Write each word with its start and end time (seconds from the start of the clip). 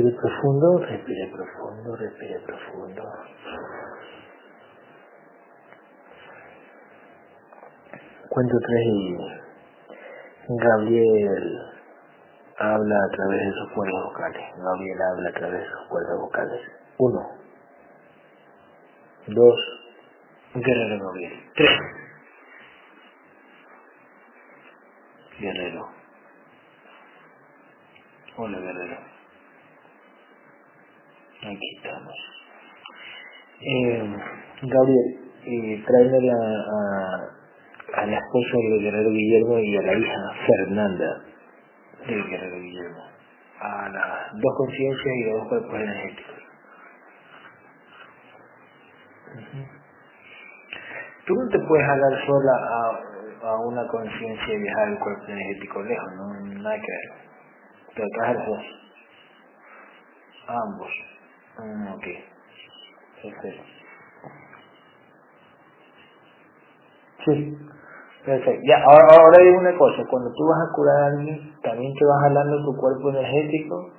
Respire 0.00 0.16
profundo, 0.16 0.78
respire 0.78 1.30
profundo, 1.30 1.96
respire 1.96 2.40
profundo. 2.46 3.02
Cuento 8.30 8.56
tres 8.66 8.86
y 8.86 9.16
Gabriel 10.56 11.58
habla 12.56 12.96
a 12.96 13.08
través 13.10 13.40
de 13.44 13.52
sus 13.52 13.72
cuerdas 13.74 14.04
vocales. 14.04 14.42
Gabriel 14.56 14.98
habla 15.02 15.28
a 15.28 15.32
través 15.32 15.60
de 15.60 15.68
sus 15.68 15.86
cuerdas 15.88 16.18
vocales. 16.18 16.60
Uno. 16.96 17.28
Dos. 19.26 19.60
Guerrero 20.54 21.04
Gabriel. 21.04 21.32
Tres. 21.56 21.78
Guerrero. 25.38 25.88
Hola 28.38 28.58
Guerrero. 28.60 29.09
Aquí 31.42 31.76
estamos. 31.76 32.14
Eh, 33.62 34.16
Gabriel, 34.62 35.18
eh, 35.44 35.84
a, 35.88 36.36
a, 36.76 38.02
a 38.02 38.06
la 38.06 38.18
esposa 38.18 38.56
del 38.56 38.82
Guerrero 38.82 39.10
Guillermo 39.10 39.58
y 39.58 39.76
a 39.76 39.82
la 39.82 39.94
hija 39.94 40.32
Fernanda 40.46 41.22
del 42.06 42.24
Guerrero 42.28 42.60
Guillermo. 42.60 43.04
A 43.60 43.88
las 43.88 44.32
dos 44.40 44.54
conciencias 44.58 45.14
y 45.16 45.30
a 45.30 45.32
dos 45.34 45.48
cuerpos 45.48 45.74
energéticos. 45.74 46.34
Tú 51.26 51.34
no 51.34 51.48
te 51.48 51.58
puedes 51.66 51.88
hablar 51.88 52.26
sola 52.26 52.52
a, 52.68 53.48
a 53.48 53.56
una 53.66 53.86
conciencia 53.86 54.54
y 54.54 54.58
viajar 54.58 54.88
el 54.88 54.98
cuerpo 54.98 55.24
energético 55.26 55.82
lejos, 55.82 56.12
no 56.16 56.40
nada 56.62 56.76
que 56.76 56.92
ver. 56.92 57.12
Te 57.94 58.02
traes 58.18 58.36
los 58.36 58.46
dos. 58.46 58.64
Ambos. 60.48 60.90
Mm, 61.58 61.88
ok. 61.94 62.04
Perfecto. 63.22 63.64
Sí. 67.24 67.58
Perfecto. 68.24 68.62
Ya, 68.66 68.76
ahora, 68.84 69.06
ahora 69.16 69.38
digo 69.44 69.58
una 69.60 69.78
cosa. 69.78 70.04
Cuando 70.10 70.32
tú 70.34 70.46
vas 70.46 70.68
a 70.68 70.72
curar 70.74 70.96
a 71.02 71.06
alguien, 71.08 71.54
también 71.62 71.94
te 71.94 72.04
vas 72.04 72.24
hablando 72.24 72.64
tu 72.64 72.76
cuerpo 72.76 73.10
energético. 73.10 73.90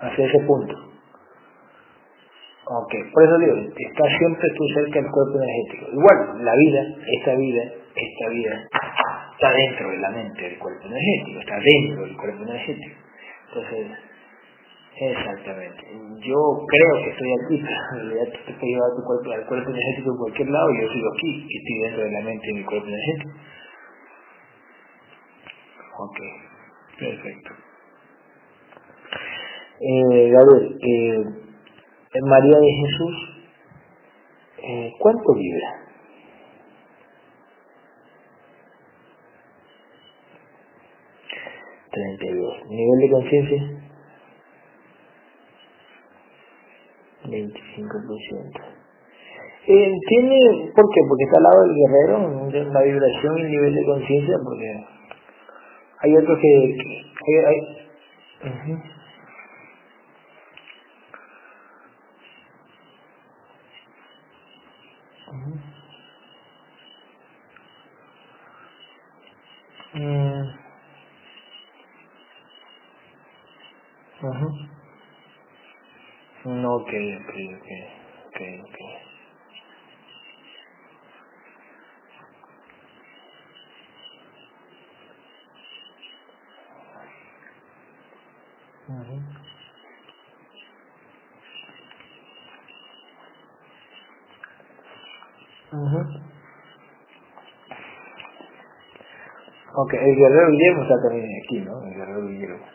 Hacia 0.00 0.26
ese 0.26 0.40
punto. 0.46 0.95
Ok, 2.68 2.92
por 3.12 3.22
eso 3.22 3.38
digo, 3.38 3.54
está 3.78 4.18
siempre 4.18 4.48
tú 4.56 4.64
cerca 4.74 5.00
del 5.00 5.10
cuerpo 5.12 5.38
energético. 5.38 5.86
Igual, 5.92 6.44
la 6.44 6.52
vida, 6.56 6.82
esta 7.14 7.34
vida, 7.36 7.62
esta 7.62 8.28
vida, 8.28 8.68
está 9.32 9.50
dentro 9.52 9.88
de 9.88 9.98
la 9.98 10.10
mente 10.10 10.42
del 10.42 10.58
cuerpo 10.58 10.84
energético, 10.88 11.40
está 11.40 11.60
dentro 11.60 12.02
del 12.02 12.16
cuerpo 12.16 12.42
energético. 12.42 12.96
Entonces, 13.46 13.86
exactamente. 14.98 15.80
Yo 16.26 16.66
creo 16.66 17.04
que 17.04 17.10
estoy 17.10 17.30
aquí, 17.44 17.54
en 17.92 18.10
realidad 18.10 18.32
te 18.34 18.52
puedes 18.58 18.74
llevar 18.74 18.90
tu 18.96 19.02
cuerpo, 19.04 19.30
al 19.30 19.46
cuerpo 19.46 19.70
energético 19.70 20.10
en 20.10 20.18
cualquier 20.18 20.48
lado 20.50 20.66
y 20.74 20.82
yo 20.82 20.88
sigo 20.90 21.08
aquí, 21.14 21.46
que 21.46 21.58
estoy 21.58 21.78
dentro 21.86 22.02
de 22.02 22.10
la 22.10 22.20
mente 22.22 22.50
y 22.50 22.54
mi 22.54 22.64
cuerpo 22.64 22.88
energético. 22.88 23.30
Ok, 26.02 26.18
perfecto. 26.98 27.50
Eh, 29.78 30.30
Gabriel, 30.30 30.78
eh, 30.82 31.45
María 32.24 32.58
de 32.58 32.72
Jesús, 32.72 33.14
eh, 34.62 34.92
¿cuánto 34.98 35.34
vibra? 35.34 35.86
Treinta 41.90 42.24
y 42.26 42.34
dos. 42.34 42.54
¿Nivel 42.68 42.98
de 43.00 43.10
conciencia? 43.10 43.76
25%. 47.24 48.60
Eh, 49.68 49.92
¿Tiene, 50.08 50.70
por 50.74 50.84
qué? 50.94 51.00
Porque 51.08 51.24
está 51.24 51.38
al 51.38 51.42
lado 51.42 51.62
del 51.62 51.74
guerrero, 51.74 52.72
la 52.72 52.82
vibración 52.82 53.38
y 53.38 53.40
el 53.40 53.50
nivel 53.50 53.74
de 53.74 53.84
conciencia, 53.84 54.36
porque 54.44 54.86
hay 56.00 56.16
otros 56.16 56.38
que... 56.38 56.76
hay. 57.46 58.95
Ok, 76.86 76.94
ok, 77.20 77.34
ok, 77.58 77.70
ok, 78.28 78.40
ok. 78.64 78.78
Uh 95.72 95.88
el 99.92 100.16
guerrero 100.16 100.50
Guillermo 100.52 100.82
está 100.84 101.02
también 101.02 101.26
aquí, 101.44 101.60
¿no? 101.60 101.84
El 101.86 101.94
guerrero 101.94 102.26
Guillermo. 102.28 102.66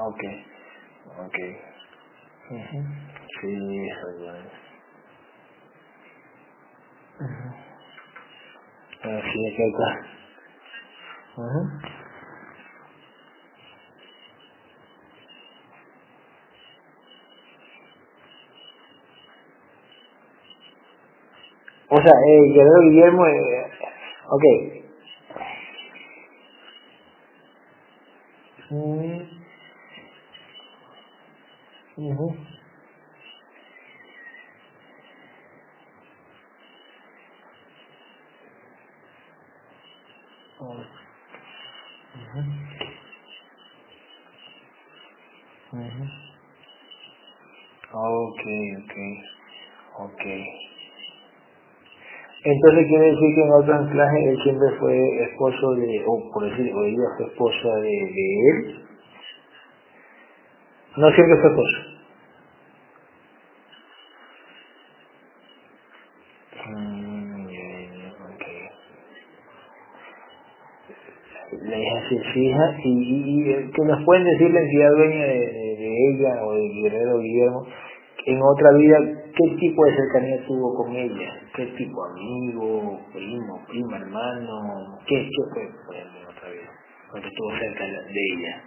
Ok, 0.00 0.22
ok. 1.18 1.36
Uh 2.50 2.54
-huh. 2.54 2.84
Sí, 3.40 3.50
eso 3.88 4.08
es 4.10 4.18
bueno. 4.20 4.50
Uh 7.20 7.24
-huh. 7.24 7.52
Así 9.18 9.38
es 9.46 9.56
acá. 9.74 9.90
Uh 11.36 11.42
-huh. 11.42 11.66
O 21.90 22.02
sea, 22.02 22.12
guerrero 22.54 22.80
Guillermo, 22.82 23.26
eh, 23.26 23.70
ok. 24.28 24.87
-huh. 31.98 32.34
Oh. 40.60 40.74
Uh 45.74 45.78
-huh. 45.78 46.08
Okay, 47.88 48.64
okay, 48.84 49.12
okay. 49.96 50.42
Entonces 52.44 52.86
quiere 52.86 53.06
decir 53.06 53.34
que 53.34 53.42
en 53.42 53.52
otro 53.52 53.74
anclaje 53.74 54.30
él 54.30 54.38
siempre 54.44 54.68
fue 54.78 55.22
esposo 55.24 55.74
de, 55.74 56.04
o 56.06 56.30
por 56.32 56.44
decir, 56.44 56.72
o 56.74 56.84
ella 56.84 57.08
fue 57.16 57.26
esposa 57.26 57.68
de, 57.80 57.88
de 57.88 58.50
él. 58.50 58.86
No 60.96 61.10
siempre 61.12 61.36
fue 61.40 61.50
esposo. 61.50 61.87
Es 72.10 72.36
hija 72.36 72.76
y, 72.84 72.90
y 72.90 73.70
que 73.70 73.82
nos 73.84 74.04
pueden 74.04 74.24
decir 74.24 74.50
la 74.50 74.60
entidad 74.60 74.90
dueña 74.92 75.24
de, 75.24 75.38
de, 75.38 75.76
de 75.76 76.10
ella 76.10 76.44
o 76.44 76.54
del 76.54 76.70
guerrero 76.82 77.18
Guillermo 77.18 77.66
en 78.28 78.42
otra 78.42 78.72
vida 78.76 78.98
qué 79.34 79.56
tipo 79.56 79.84
de 79.84 79.96
cercanía 79.96 80.46
tuvo 80.46 80.74
con 80.74 80.94
ella, 80.94 81.40
qué 81.54 81.64
tipo 81.66 82.04
amigo, 82.04 83.00
primo, 83.12 83.64
prima, 83.68 83.96
hermano, 83.96 84.98
qué, 85.06 85.28
qué 85.28 85.42
fue 85.52 85.62
en 85.62 86.26
otra 86.26 86.50
vida, 86.50 86.70
cuando 87.10 87.28
estuvo 87.28 87.50
cerca 87.58 87.84
de 87.84 88.20
ella, 88.34 88.62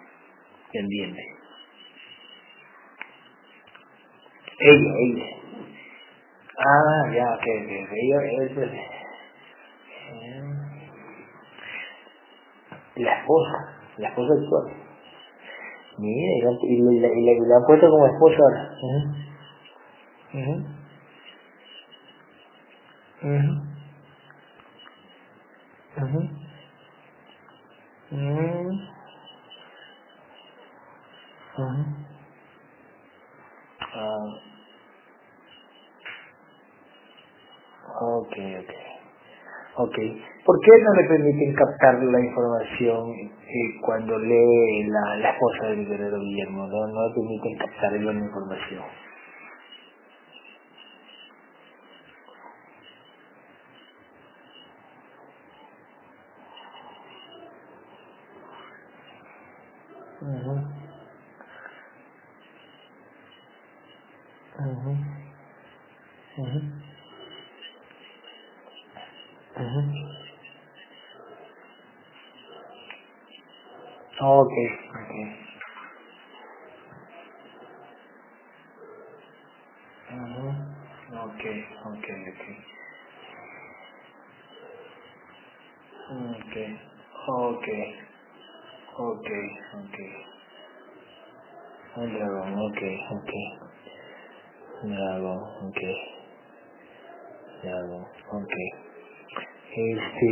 pendiente. 0.72 1.22
Ella, 4.60 4.94
ella. 5.06 5.26
Ah, 6.58 7.12
ya, 7.14 7.26
ok, 7.36 7.48
ella, 7.48 8.18
ella, 8.42 9.01
La 13.02 13.20
esposa, 13.20 13.58
la 13.98 14.08
esposa 14.10 14.34
actual. 14.34 14.66
Mira, 15.98 16.32
y, 16.38 16.42
la, 16.42 16.52
y, 16.52 17.00
la, 17.00 17.08
y 17.08 17.40
la, 17.48 17.56
han 17.58 17.66
puesto 17.66 17.90
como 17.90 18.06
esposa 18.08 18.38
ahora. 18.42 18.72
Uh 18.82 18.88
-huh. 20.34 20.58
Uh 23.24 23.32
-huh. 26.02 26.28
Uh 28.12 28.20
-huh. 31.58 31.92
Ok, 38.02 38.36
ok. 38.60 38.74
Ok. 39.78 39.98
¿Por 40.46 40.60
qué 40.62 40.72
no 40.84 40.94
le 40.96 41.08
permiten 41.10 41.56
captar 41.56 42.04
la 42.04 42.22
información 42.22 43.12
eh, 43.14 43.82
cuando 43.86 44.20
lee 44.20 44.86
la, 44.90 45.18
la 45.18 45.32
esposa 45.32 45.68
del 45.68 45.88
guerrero 45.88 46.20
Guillermo? 46.20 46.68
No, 46.68 46.88
no 46.88 47.10
le 47.10 47.16
permiten 47.16 47.58
captar 47.60 47.94
la 47.94 48.14
información. 48.14 48.84
Ujú. 60.22 60.54
Ujú. 64.60 64.92
Ujú. 66.38 66.81
Ok, 74.42 74.56
ok. 75.02 75.14
Ujú. 80.14 80.48
Ok, 81.26 81.44
ok, 81.86 82.08
ok. 82.32 82.44
Ok, 86.10 86.56
ok, 87.28 87.68
ok, 89.00 89.30
ok. 89.76 89.98
Un 91.98 92.14
dragón, 92.14 92.54
ok, 92.60 92.82
ok. 93.12 93.32
Dragón, 94.84 95.44
ok. 95.68 95.82
Dragón, 97.64 98.08
ok. 98.32 98.54
Este... 99.76 100.30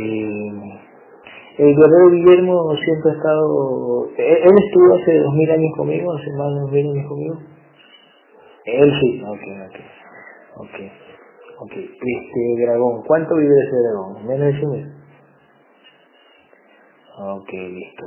El 1.60 1.76
guerrero 1.76 2.08
Guillermo 2.10 2.74
siempre 2.82 3.10
ha 3.10 3.14
estado... 3.16 4.08
Él 4.16 4.36
él 4.44 4.54
estuvo 4.64 4.94
hace 4.96 5.18
dos 5.18 5.34
mil 5.34 5.50
años 5.50 5.72
conmigo, 5.76 6.12
hace 6.14 6.32
más 6.32 6.54
de 6.54 6.60
dos 6.60 6.72
mil 6.72 6.90
años 6.90 7.06
conmigo. 7.06 7.34
Él 8.64 8.92
sí, 8.98 9.22
ok, 9.22 9.44
ok. 9.68 10.00
Ok, 10.56 10.76
ok. 11.58 11.72
Este 11.76 12.64
dragón, 12.64 13.02
¿cuánto 13.06 13.36
vive 13.36 13.54
ese 13.66 13.76
dragón? 13.76 14.26
Menos 14.26 14.46
de 14.46 14.58
100 14.58 14.70
mil. 14.70 14.86
Ok, 17.18 17.52
listo. 17.52 18.06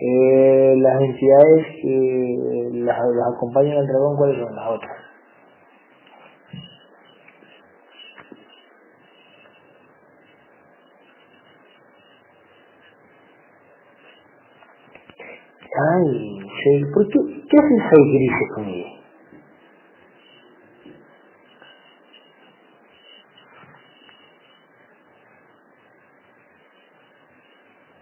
Eh, 0.00 0.74
las 0.78 1.00
entidades 1.00 1.66
que 1.80 2.70
las, 2.72 2.98
las 2.98 3.34
acompañan 3.36 3.78
al 3.78 3.86
dragón, 3.86 4.16
¿cuáles 4.16 4.44
son 4.44 4.56
las 4.56 4.70
otras? 4.70 5.07
Ay, 15.78 16.40
sí. 16.64 16.84
¿por 16.94 17.08
qué, 17.08 17.20
qué 17.50 17.58
hacen 17.58 17.78
seis 17.90 18.08
grises 18.14 18.48
con 18.54 18.66
ella? 18.68 18.92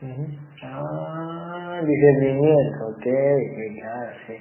Ujú. 0.02 0.26
Ah, 0.64 1.80
discernimiento, 1.86 2.88
ok, 2.88 3.04
claro, 3.80 4.12
sí. 4.26 4.34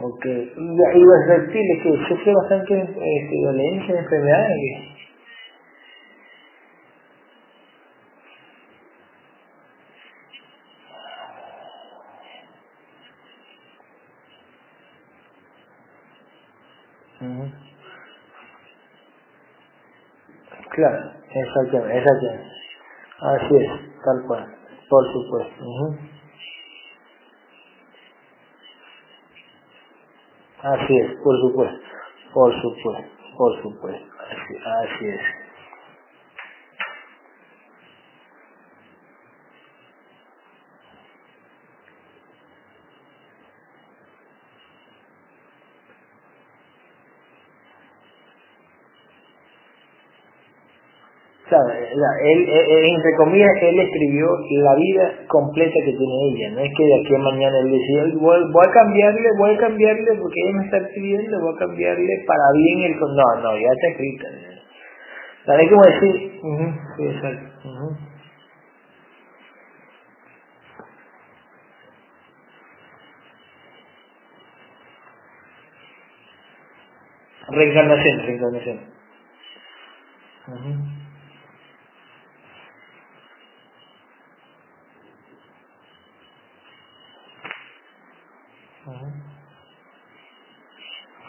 Ok, 0.00 0.26
y, 0.26 0.98
y 0.98 1.00
los 1.04 1.26
reptiles 1.28 1.82
que 1.82 1.90
sufren 2.08 2.34
bastante 2.36 2.80
este, 2.82 3.36
violencia, 3.36 3.98
enfermedades, 4.00 4.95
Claro, 20.76 21.12
exactamente, 21.34 21.98
exactamente. 21.98 22.52
Así 23.20 23.56
es, 23.56 24.02
tal 24.04 24.24
cual, 24.28 24.56
por 24.90 25.12
supuesto. 25.14 25.64
Ujú. 25.64 25.98
Así 30.62 30.98
es, 30.98 31.16
por 31.22 31.40
supuesto, 31.42 31.80
por 32.34 32.62
supuesto, 32.62 33.10
por 33.38 33.62
supuesto, 33.62 34.06
así, 34.30 34.56
así 34.64 35.06
es. 35.08 35.45
Claro, 51.48 51.68
la- 51.68 52.30
él, 52.30 52.48
entre 52.48 53.16
comillas, 53.18 53.50
él 53.62 53.80
escribió 53.80 54.26
la 54.62 54.74
vida 54.76 55.12
completa 55.28 55.74
que 55.84 55.92
tiene 55.92 56.14
ella, 56.30 56.50
no 56.52 56.60
es 56.60 56.70
que 56.76 56.84
de 56.84 57.00
aquí 57.00 57.14
a 57.14 57.18
mañana 57.18 57.58
él 57.60 57.72
decía, 57.72 58.04
voy, 58.20 58.40
voy 58.52 58.66
a 58.66 58.70
cambiarle, 58.72 59.28
voy 59.38 59.54
a 59.54 59.58
cambiarle 59.58 60.14
porque 60.20 60.40
ella 60.44 60.58
me 60.58 60.64
está 60.66 60.78
pidiendo, 60.94 61.40
voy 61.40 61.54
a 61.54 61.58
cambiarle 61.58 62.24
para 62.26 62.44
bien 62.54 62.92
el... 62.92 62.98
con-". 63.00 63.16
No, 63.16 63.42
no, 63.42 63.58
ya 63.58 63.68
está 63.72 63.88
escrita. 63.88 64.28
¿Sabes 65.46 65.70
cómo 65.70 65.82
decir? 65.84 66.40
Ujú, 66.42 66.64
sí, 66.98 67.04
exacto. 67.06 67.48
Reencarnación, 77.50 78.18
reencarnación. 78.26 78.80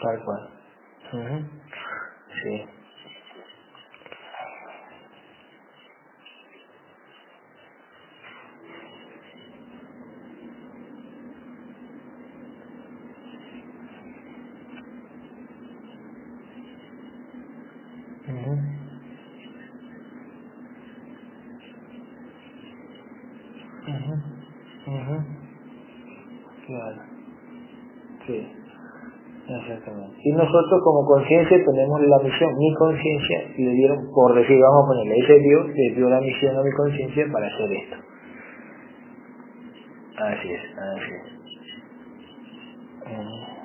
Tal 0.02 0.24
cual. 0.24 0.50
Ujú. 1.12 1.50
Sí. 2.42 2.66
Ujú, 18.28 18.52
ujú, 23.88 24.14
ujú. 24.86 25.16
Claro. 26.66 27.02
Sí. 28.26 28.52
Exactamente. 29.48 30.17
Y 30.28 30.32
nosotros 30.32 30.82
como 30.84 31.06
conciencia 31.06 31.56
tenemos 31.64 32.02
la 32.02 32.18
misión, 32.18 32.54
mi 32.58 32.74
conciencia, 32.74 33.38
le 33.56 33.70
dieron, 33.70 34.10
por 34.14 34.34
decir, 34.34 34.58
vamos 34.60 34.84
a 34.84 34.88
ponerle, 34.88 35.24
ese 35.24 35.38
Dios 35.38 35.68
le 35.68 35.94
dio 35.94 36.10
la 36.10 36.20
misión 36.20 36.54
a 36.54 36.62
mi 36.62 36.70
conciencia 36.72 37.24
para 37.32 37.46
hacer 37.46 37.72
esto. 37.72 37.96
Así 40.18 40.52
es, 40.52 40.60
así 40.76 41.12
es. 43.06 43.57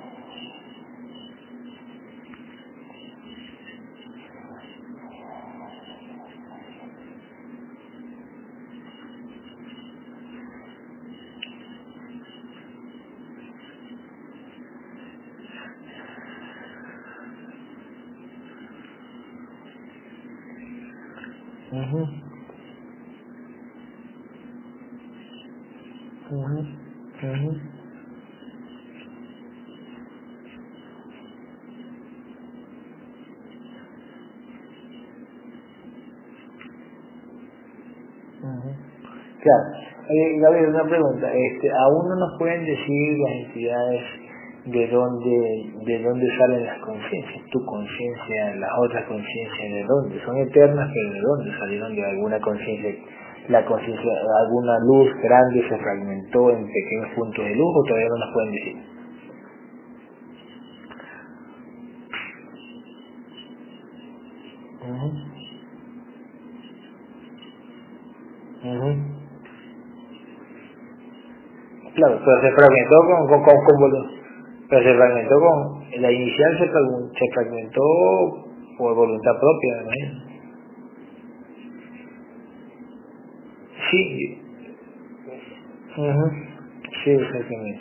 Claro. 39.44 39.64
Eh, 40.08 40.38
Gabriel, 40.40 40.68
una 40.68 40.84
pregunta. 40.84 41.26
Este, 41.32 41.70
¿Aún 41.70 42.08
no 42.08 42.16
nos 42.16 42.38
pueden 42.38 42.64
decir 42.64 43.18
las 43.18 43.32
entidades 43.46 44.02
de 44.66 44.88
dónde, 44.88 45.72
de 45.86 46.02
dónde 46.02 46.26
salen 46.38 46.64
las 46.64 46.78
conciencias? 46.80 47.33
Tu 47.54 47.64
conciencia, 47.66 48.56
las 48.56 48.70
otras 48.82 49.04
conciencias, 49.04 49.72
¿de 49.72 49.84
dónde? 49.86 50.20
Son 50.24 50.36
eternas, 50.38 50.90
pero 50.92 51.14
¿de 51.14 51.20
dónde 51.20 51.56
salieron 51.56 51.94
de 51.94 52.04
alguna 52.04 52.40
conciencia? 52.40 52.90
¿La 53.46 53.64
conciencia, 53.64 54.10
alguna 54.44 54.76
luz 54.80 55.08
grande 55.22 55.62
se 55.68 55.78
fragmentó 55.78 56.50
en 56.50 56.66
pequeños 56.66 57.14
puntos 57.14 57.44
de 57.44 57.54
luz 57.54 57.70
o 57.76 57.84
todavía 57.86 58.08
no 58.08 58.16
nos 58.18 58.32
pueden 58.34 58.50
decir? 58.50 58.76
Claro, 71.94 72.18
pero 72.24 72.40
se 72.40 72.50
fragmentó 72.50 72.96
con, 73.06 73.28
con, 73.28 73.44
con, 73.44 73.90
con. 73.92 74.23
Se 74.82 74.94
fragmentó 74.94 75.34
con... 75.40 75.84
La 76.02 76.10
inicial 76.10 76.58
se, 76.58 76.66
se 76.66 77.34
fragmentó 77.34 77.82
por 78.78 78.94
voluntad 78.94 79.32
propia, 79.40 79.82
¿no? 79.82 79.90
Sí. 83.90 84.42
Uh 85.96 86.54
Sí, 87.04 87.10
exactamente. 87.10 87.80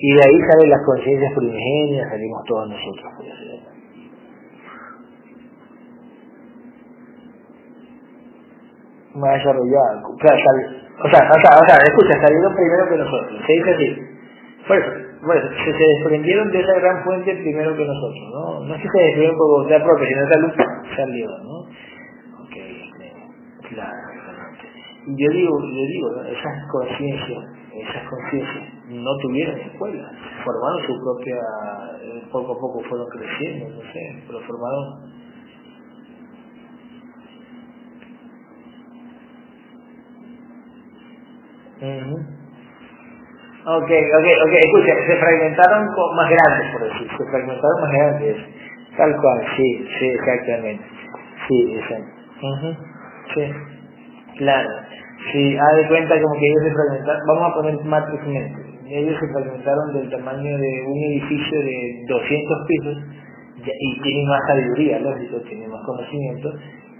Y 0.00 0.14
de 0.14 0.22
ahí 0.22 0.38
salen 0.50 0.70
las 0.70 0.84
conciencias 0.84 1.32
primigenias, 1.34 2.08
salimos 2.10 2.44
todos 2.46 2.68
nosotros. 2.68 3.12
Más 9.14 9.34
desarrollada. 9.38 10.02
Claro, 10.18 10.36
o 11.04 11.08
sea, 11.08 11.20
o 11.20 11.40
sea, 11.40 11.58
o 11.60 11.66
sea, 11.66 11.76
escucha, 11.86 12.20
salieron 12.20 12.54
primero 12.54 12.88
que 12.88 12.96
nosotros. 12.96 13.42
Se 13.46 13.52
dice 13.52 13.70
así. 13.70 13.96
Por 14.66 14.76
eso, 14.78 15.03
eso 15.32 15.48
se, 15.64 15.72
se 15.72 15.84
desprendieron 15.84 16.50
de 16.50 16.60
esa 16.60 16.74
gran 16.80 17.04
fuente 17.04 17.34
primero 17.36 17.76
que 17.76 17.84
nosotros, 17.84 18.30
¿no? 18.32 18.60
No 18.64 18.74
es 18.74 18.82
que 18.82 18.88
se 18.88 18.98
desprendieron 18.98 19.36
por 19.38 19.48
voluntad 19.48 19.82
propia, 19.82 20.08
sino 20.08 20.22
esa 20.22 20.38
luz 20.40 20.52
salió, 20.96 21.28
¿no? 21.42 21.58
Ok, 22.44 22.56
claro, 23.70 23.96
exactamente. 24.12 24.64
Y 25.06 25.24
yo 25.24 25.30
digo, 25.32 25.60
yo 25.60 25.84
digo, 25.86 26.22
esas 26.24 26.70
conciencias, 26.70 27.44
esas 27.72 28.08
conciencias 28.08 28.64
no 28.88 29.16
tuvieron 29.22 29.58
escuela, 29.60 30.10
formaron 30.44 30.86
su 30.86 30.94
propia, 31.02 31.36
eh, 32.02 32.22
poco 32.30 32.52
a 32.52 32.58
poco 32.58 32.80
fueron 32.88 33.06
creciendo, 33.08 33.68
no 33.76 33.82
sé, 33.92 34.22
pero 34.26 34.40
formaron 34.40 35.14
Uh 41.84 42.43
Ok, 43.66 43.90
ok, 43.90 44.26
ok, 44.46 44.54
escucha, 44.54 44.94
se 45.06 45.16
fragmentaron 45.18 45.88
más 46.16 46.30
grandes, 46.30 46.72
por 46.72 46.82
decir, 46.84 47.08
se 47.18 47.24
fragmentaron 47.30 47.80
más 47.82 47.92
grandes, 47.92 48.36
tal 48.96 49.16
cual, 49.20 49.40
sí, 49.56 49.88
sí, 49.98 50.06
exactamente, 50.06 50.84
sí, 51.48 51.76
exacto. 51.76 52.12
Uh 52.42 52.74
Sí, 53.34 53.42
claro, 54.38 54.70
sí, 55.32 55.56
haz 55.58 55.76
de 55.76 55.88
cuenta 55.88 56.20
como 56.22 56.34
que 56.38 56.46
ellos 56.46 56.62
se 56.64 56.72
fragmentaron, 56.72 57.22
vamos 57.26 57.50
a 57.50 57.54
poner 57.54 57.84
matrixmente, 57.84 58.62
ellos 58.88 59.18
se 59.20 59.28
fragmentaron 59.32 59.92
del 59.94 60.10
tamaño 60.10 60.58
de 60.58 60.84
un 60.86 60.98
edificio 60.98 61.58
de 61.58 62.04
200 62.08 62.66
pisos 62.68 62.98
y 63.66 64.00
tienen 64.02 64.26
más 64.28 64.40
sabiduría, 64.48 65.00
lógico, 65.00 65.38
tienen 65.48 65.70
más 65.70 65.82
conocimiento, 65.86 66.52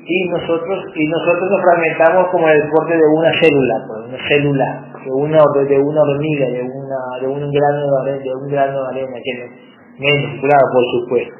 y 0.06 0.28
nosotros 0.28 0.85
y 0.94 1.06
nosotros 1.09 1.50
nos 1.50 1.62
fragmentamos 1.62 2.28
como 2.28 2.49
el 2.49 2.62
porte 2.71 2.94
de 2.97 3.09
una 3.16 3.33
célula, 3.40 3.75
pues, 3.87 4.00
una 4.09 4.28
célula, 4.28 4.93
de 5.04 5.11
una 5.11 5.38
de 5.38 5.78
una 5.78 6.00
hormiga, 6.00 6.46
de 6.46 6.62
una 6.62 6.99
de 7.20 7.26
un 7.26 7.50
grano 7.50 7.80
de 7.80 8.00
arena, 8.02 8.25
de 8.25 8.34
un 8.34 8.49
grano 8.49 8.82
de 8.82 8.88
arena 8.88 9.16
que 9.23 9.32
menos, 9.99 10.40
claro, 10.40 10.66
por 10.73 10.84
supuesto. 11.00 11.34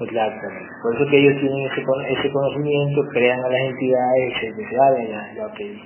Exactamente. 0.00 0.70
Por 0.82 0.94
eso 0.94 1.10
que 1.10 1.18
ellos 1.18 1.40
tienen 1.40 1.66
ese, 1.66 1.82
ese 1.82 2.32
conocimiento, 2.32 3.02
crean 3.12 3.40
a 3.44 3.48
las 3.48 3.60
entidades, 3.60 4.34
se 4.40 4.76
saben 4.76 5.08
ya 5.08 5.52
que 5.56 5.76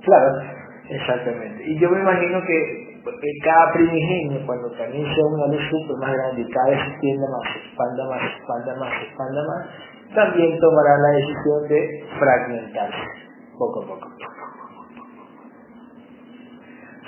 Claro, 0.00 0.40
exactamente. 0.88 1.64
Y 1.66 1.78
yo 1.78 1.90
me 1.90 2.00
imagino 2.00 2.40
que 2.46 2.88
cada 3.44 3.72
primigenio, 3.72 4.40
cuando 4.46 4.70
también 4.72 5.04
sea 5.04 5.24
una 5.26 5.46
luz 5.46 5.62
super 5.70 5.96
más 6.00 6.12
grande 6.12 6.40
y 6.42 6.50
cada 6.50 6.70
vez 6.70 6.78
se 6.80 6.90
extienda 6.92 7.26
más, 7.28 7.52
se 7.52 7.58
expanda 7.68 8.08
más, 8.08 8.20
se 8.20 8.36
expanda 8.38 8.74
más, 8.76 8.92
se 8.98 9.04
expanda 9.04 9.42
más, 9.44 9.66
también 10.14 10.58
tomará 10.58 10.96
la 10.98 11.10
decisión 11.18 11.68
de 11.68 12.04
fragmentarse 12.18 13.28
poco 13.58 13.82
a 13.82 13.86
poco. 13.86 14.08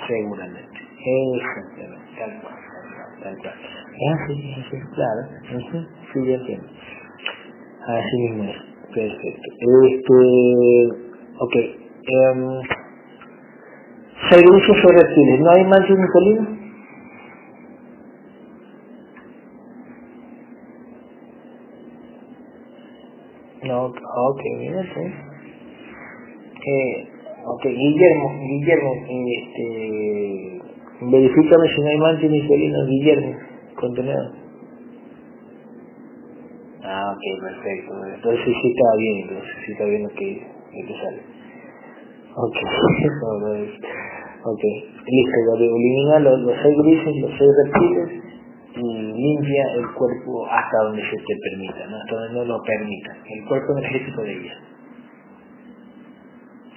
Seguramente. 0.07 0.79
Exactamente, 1.05 2.17
tal 2.19 2.41
cual, 2.41 2.55
tal 3.23 3.37
cual. 3.39 3.55
Es 3.95 4.21
así, 4.21 4.51
es 4.51 4.67
así, 4.67 4.77
claro. 4.95 5.21
Uh 5.53 5.85
Sí, 6.13 6.27
yo 6.27 6.35
entiendo. 6.35 6.67
Así 7.87 8.17
mismo 8.17 8.43
es. 8.45 8.57
Perfecto. 8.93 9.49
Este, 9.59 10.87
ok. 11.39 11.55
Um, 12.11 12.61
servicios 14.29 14.85
o 14.85 14.89
reptiles. 14.91 15.41
¿No 15.41 15.51
hay 15.51 15.65
manchas 15.65 15.97
Nicolino? 15.97 16.59
No, 23.63 23.85
ok, 23.87 24.41
mira, 24.59 24.83
sí. 24.83 25.01
Eh, 26.67 27.10
ok, 27.45 27.63
Guillermo, 27.65 28.39
Guillermo, 28.39 28.91
este, 29.09 30.61
verifícame 31.01 31.67
si 31.75 31.81
no 31.81 31.87
hay 31.87 31.97
mancha 31.97 32.25
inicialina, 32.25 32.85
Guillermo, 32.85 33.35
contenedor. 33.75 34.31
Ah, 36.83 37.15
ok, 37.15 37.41
perfecto. 37.41 37.93
Entonces 38.15 38.45
sí 38.45 38.67
está 38.69 38.97
bien, 38.97 39.17
entonces 39.21 39.51
sí 39.65 39.71
está 39.71 39.85
bien 39.85 40.03
lo 40.03 40.09
que, 40.09 40.47
lo 40.73 40.87
que 40.87 40.93
sale. 41.01 41.21
Ok, 42.35 42.57
ok, 44.45 44.63
listo, 45.05 45.55
elimina 45.57 46.19
los, 46.19 46.39
los 46.41 46.55
seis 46.63 46.75
grises, 46.83 47.21
los 47.21 47.31
seis 47.37 47.51
reptiles, 47.65 48.23
y 48.75 48.81
limpia 48.81 49.63
el 49.75 49.87
cuerpo 49.93 50.47
hasta 50.47 50.83
donde 50.85 51.01
se 51.03 51.17
te 51.17 51.35
permita, 51.43 51.85
¿no? 51.87 51.97
hasta 51.97 52.15
donde 52.15 52.33
no 52.39 52.45
lo 52.45 52.63
permita, 52.63 53.17
el 53.29 53.45
cuerpo 53.47 53.77
energético 53.77 54.21
de 54.23 54.33
ella. 54.33 54.53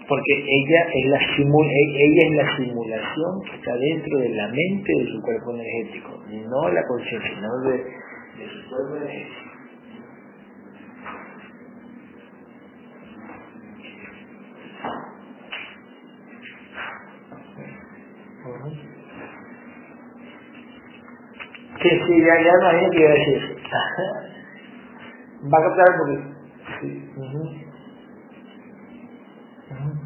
Porque 0.08 0.32
ella 0.36 0.80
es 0.92 1.06
la 1.06 1.18
e-, 1.18 1.94
ella 2.04 2.22
es 2.26 2.32
la 2.36 2.56
simulación 2.56 3.42
que 3.50 3.56
está 3.56 3.74
dentro 3.76 4.18
de 4.18 4.28
la 4.30 4.48
mente 4.48 4.92
de 4.98 5.06
su 5.06 5.20
cuerpo 5.22 5.54
energético, 5.54 6.22
no 6.50 6.68
la 6.68 6.82
conciencia, 6.86 7.40
no 7.40 7.70
de, 7.70 7.78
de 7.78 8.48
su 8.50 8.68
cuerpo 8.68 8.96
energético. 8.96 9.54
Ya, 22.24 22.40
ya 22.40 22.52
no 22.60 22.66
hay 22.68 22.90
que 22.90 23.08
decir. 23.08 23.56
Va 25.52 25.58
a 25.58 25.62
captar 25.62 25.88
un 25.90 25.98
poquito. 25.98 26.26
Sí. 26.80 26.88
Uh 27.16 27.20
-huh. 27.20 27.48
Uh 29.70 29.74
-huh. 29.74 30.04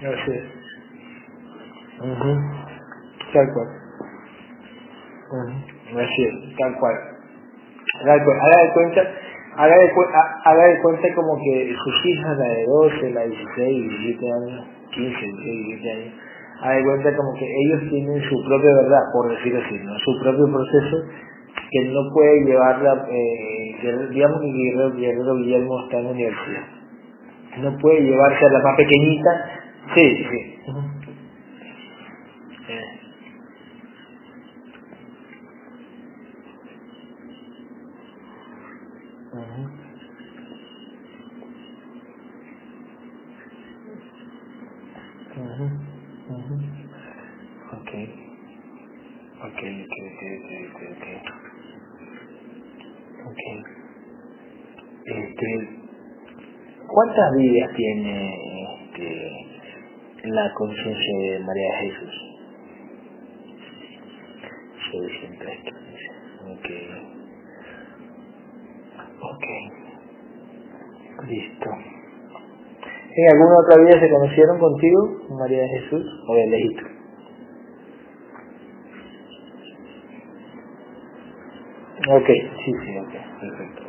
Así 0.00 0.30
es. 0.32 0.44
Uh 2.00 2.36
Tal 3.32 3.46
cual. 3.54 3.68
Uh 5.30 5.70
Así 5.90 6.22
es, 6.22 6.34
cual. 6.78 6.94
Haga 8.02 8.14
de, 8.14 8.20
haga 8.22 8.62
de 8.64 8.72
cuenta, 8.74 9.00
haga 9.56 9.76
de, 9.76 9.92
cuenta 10.82 11.14
como 11.14 11.36
que 11.42 11.74
sus 11.84 12.06
hijas, 12.06 12.36
la 12.38 12.48
de 12.48 12.64
12, 12.66 13.10
la 13.10 13.20
de 13.22 13.28
16, 13.28 13.90
17 13.90 14.32
años, 14.32 14.66
15, 14.92 15.20
16, 15.20 15.66
17 15.66 15.92
años, 15.92 16.14
haga 16.62 16.74
de 16.76 16.82
cuenta 16.84 17.16
como 17.16 17.34
que 17.34 17.46
ellos 17.46 17.90
tienen 17.90 18.22
su 18.28 18.36
propia 18.46 18.72
verdad, 18.74 19.02
por 19.12 19.28
decirlo 19.30 19.60
así, 19.64 19.74
¿no? 19.84 19.98
su 20.00 20.20
propio 20.22 20.46
proceso 20.52 20.96
que 21.70 21.84
no 21.90 22.00
puede 22.14 22.44
llevarla, 22.46 23.06
eh, 23.10 24.08
digamos 24.12 24.40
que 24.40 24.46
Guerrero, 24.52 24.92
Guerrero 24.96 25.36
Guillermo 25.36 25.84
está 25.84 25.98
en 25.98 26.04
la 26.06 26.10
universidad, 26.12 26.62
no 27.62 27.78
puede 27.78 28.02
llevarse 28.02 28.44
a 28.46 28.50
la 28.50 28.58
más 28.64 28.76
pequeñita 28.76 29.30
Sí, 29.94 30.16
sí, 30.16 30.24
sí. 30.30 30.70
Ujú. 30.70 30.80
Eh, 32.68 33.00
ujú, 39.32 39.62
ujú, 45.36 45.66
ujú. 46.30 46.56
Ok, 47.72 47.90
ok, 49.44 49.44
ok, 49.44 49.94
ok, 50.08 50.22
ok, 50.36 50.82
ok, 50.92 50.96
ok. 50.96 51.06
ok. 53.26 53.66
Este, 55.06 55.68
¿Cuántas 57.00 57.34
vidas 57.34 57.70
tiene 57.76 58.74
este, 58.74 60.28
la 60.28 60.52
conciencia 60.52 61.18
de 61.18 61.38
María 61.38 61.74
Jesús? 61.80 62.14
615. 64.92 65.70
Ok, 66.52 66.66
ok, 69.22 69.44
listo. 71.26 71.70
¿En 73.16 73.30
alguna 73.32 73.54
otra 73.64 73.80
vida 73.82 73.98
se 73.98 74.10
conocieron 74.10 74.58
contigo, 74.58 75.00
María 75.38 75.66
Jesús, 75.68 76.04
o 76.28 76.34
de 76.34 76.46
lejito? 76.48 76.99
Ok, 82.08 82.26
sí, 82.64 82.72
sí, 82.84 82.98
ok, 82.98 83.12
perfecto. 83.40 83.82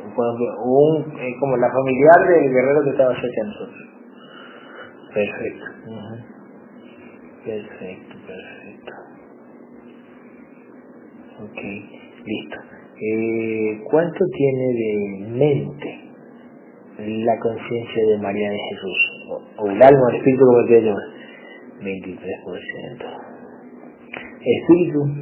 Un, 0.64 1.18
eh, 1.20 1.34
como 1.40 1.56
la 1.56 1.70
familiar 1.72 2.28
del 2.28 2.52
guerrero 2.52 2.84
que 2.84 2.90
estaba 2.90 3.14
cerca 3.14 3.42
de 3.42 3.48
nosotros. 3.48 3.90
Perfecto. 5.14 5.64
ujú. 5.86 6.16
Perfecto, 7.44 8.16
perfecto. 8.26 8.92
Ok, 11.40 11.60
listo. 12.26 12.56
Eh, 13.00 13.80
¿Cuánto 13.90 14.24
tiene 14.26 14.66
de 14.74 15.28
mente 15.30 16.00
la 16.98 17.38
conciencia 17.40 18.06
de 18.10 18.18
María 18.18 18.50
de 18.50 18.58
Jesús? 18.70 18.98
O, 19.30 19.62
o 19.64 19.70
el 19.70 19.82
alma, 19.82 20.10
el 20.10 20.16
espíritu, 20.16 20.44
como 20.46 20.66
te 20.68 20.82
llamas. 20.82 21.04
23%. 21.80 23.06
Espíritu 24.44 25.21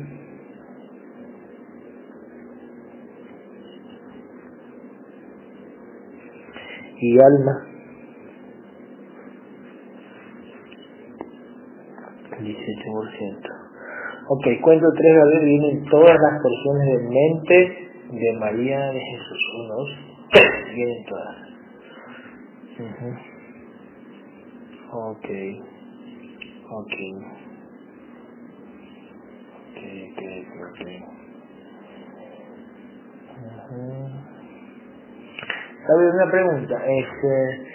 y 7.01 7.19
alma, 7.21 7.67
18%. 12.41 13.51
Ok, 14.29 14.47
cuento 14.63 14.87
tres, 14.97 15.19
a 15.19 15.27
ver, 15.27 15.45
vienen 15.45 15.85
todas 15.87 16.17
las 16.21 16.43
porciones 16.43 16.87
de 16.87 16.99
mente 17.09 17.91
de 18.13 18.33
María 18.41 18.81
de 18.93 19.01
Jesús. 19.01 19.43
Uno, 19.61 19.75
dos, 19.77 19.91
tres, 20.33 20.75
vienen 20.75 21.05
todas. 21.07 21.37
Ok, 24.93 25.29
ok, 26.71 26.95
ok, 29.77 29.83
ok, 30.63 30.83
ok. 33.41 34.20
¿Sabes 35.87 36.15
una 36.15 36.31
pregunta? 36.31 36.77
Este, 36.87 37.67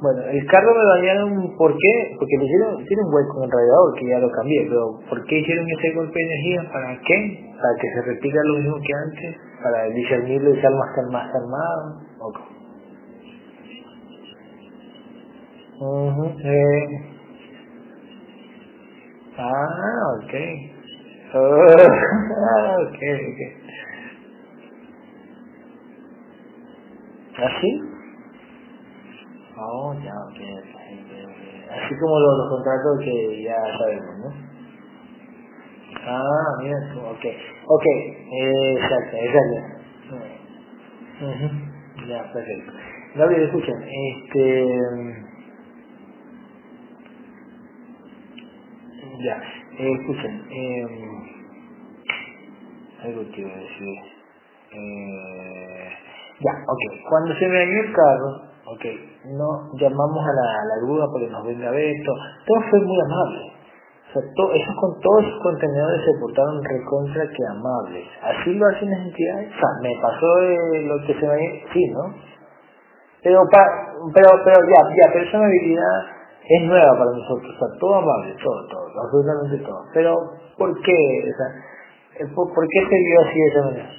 bueno, 0.00 0.22
el 0.24 0.46
carro 0.46 0.74
me 0.74 0.84
dañaron, 1.00 1.56
¿por 1.56 1.72
qué? 1.72 2.16
Porque 2.18 2.36
le 2.38 2.44
hicieron, 2.46 2.76
un 2.76 3.14
hueco 3.14 3.38
en 3.38 3.44
el 3.44 3.50
radiador 3.52 3.94
que 3.98 4.08
ya 4.08 4.18
lo 4.20 4.30
cambié, 4.32 4.66
pero 4.68 5.00
¿por 5.08 5.24
qué 5.26 5.38
hicieron 5.38 5.66
ese 5.78 5.92
golpe 5.94 6.18
de 6.18 6.24
energía? 6.26 6.72
¿Para 6.72 7.00
qué? 7.00 7.52
¿Para 7.56 7.74
que 7.80 7.88
se 7.94 8.02
repita 8.02 8.38
lo 8.44 8.54
mismo 8.58 8.76
que 8.86 8.94
antes? 8.94 9.36
¿Para 9.62 9.84
discernirlo 9.90 10.50
y 10.50 10.56
estar 10.56 10.72
más, 10.72 10.90
más 11.12 11.32
calmado? 11.32 12.00
¿O 12.20 12.32
cómo? 12.32 12.48
Ujú, 15.80 16.26
eh, 16.44 17.16
ah, 19.38 20.02
ok. 20.18 20.34
Oh, 21.34 21.74
ok. 22.88 23.63
¿Así? 27.38 27.80
Oh, 29.58 29.94
ya, 30.04 30.14
ok, 30.14 30.40
ok, 30.60 30.76
ok, 31.00 31.12
ok. 31.30 31.72
Así 31.72 31.98
como 32.00 32.18
los, 32.20 32.38
los 32.38 32.50
contratos 32.50 33.00
que 33.04 33.42
ya 33.44 33.56
sabemos, 33.78 34.18
¿no? 34.20 34.34
Ah, 36.06 36.58
mira 36.62 36.78
ok. 37.10 37.24
Ok, 37.68 37.84
exacto, 38.32 39.16
exacto. 39.16 39.56
Ujú, 41.22 42.08
Ya, 42.08 42.32
perfecto. 42.32 42.72
Gabriel, 43.16 43.44
escuchen, 43.44 43.82
este, 43.84 45.24
ya, 49.24 49.42
escuchen, 49.78 50.46
eh, 50.50 50.86
algo 53.04 53.22
te 53.32 53.40
iba 53.42 53.50
a 53.52 53.56
decir. 53.56 53.98
Eh, 54.72 55.73
ya, 56.44 56.52
ok, 56.68 56.82
cuando 57.08 57.34
se 57.36 57.48
me 57.48 57.58
dañó 57.58 57.80
el 57.80 57.92
carro, 57.92 58.30
ok, 58.76 58.84
no 59.32 59.48
llamamos 59.80 60.22
a 60.28 60.32
la, 60.32 60.46
a 60.60 60.64
la 60.68 60.76
grúa 60.84 61.06
porque 61.10 61.28
nos 61.30 61.44
venga 61.46 61.68
a 61.68 61.72
ver 61.72 61.96
esto, 61.96 62.12
todo 62.46 62.60
fue 62.70 62.80
muy 62.80 62.98
amable. 63.00 63.52
O 64.10 64.12
sea, 64.12 64.22
to- 64.36 64.52
esos, 64.54 64.74
con 64.80 65.00
todos 65.00 65.24
esos 65.24 65.42
contenedores 65.42 66.00
se 66.04 66.20
portaron 66.20 66.62
recontra 66.62 67.24
que 67.34 67.42
amables. 67.50 68.06
Así 68.22 68.54
lo 68.54 68.66
hacen 68.68 68.90
las 68.90 69.00
entidades. 69.00 69.50
O 69.50 69.58
sea, 69.58 69.70
me 69.82 69.90
pasó 70.00 70.34
de 70.36 70.82
lo 70.86 70.96
que 71.06 71.14
se 71.18 71.26
me... 71.26 71.64
Sí, 71.72 71.82
¿no? 71.90 72.14
Pero, 73.24 73.40
pa- 73.50 73.94
pero, 74.14 74.28
pero 74.44 74.58
ya, 74.68 74.82
ya, 74.96 75.12
pero 75.12 75.24
esa 75.24 75.38
amabilidad 75.38 75.98
es 76.48 76.62
nueva 76.68 76.92
para 76.98 77.10
nosotros. 77.10 77.56
O 77.56 77.58
sea, 77.58 77.78
todo 77.80 77.94
amable, 77.96 78.36
todo, 78.42 78.68
todo, 78.68 78.86
absolutamente 79.02 79.58
todo. 79.66 79.82
Pero, 79.94 80.16
¿por 80.58 80.74
qué? 80.82 81.00
O 81.32 81.36
sea, 81.36 82.20
eh, 82.20 82.32
¿por, 82.36 82.54
por 82.54 82.66
qué 82.68 82.80
se 82.88 82.96
vio 82.96 83.20
así 83.22 83.38
de 83.40 83.48
esa 83.48 83.62
manera? 83.64 83.90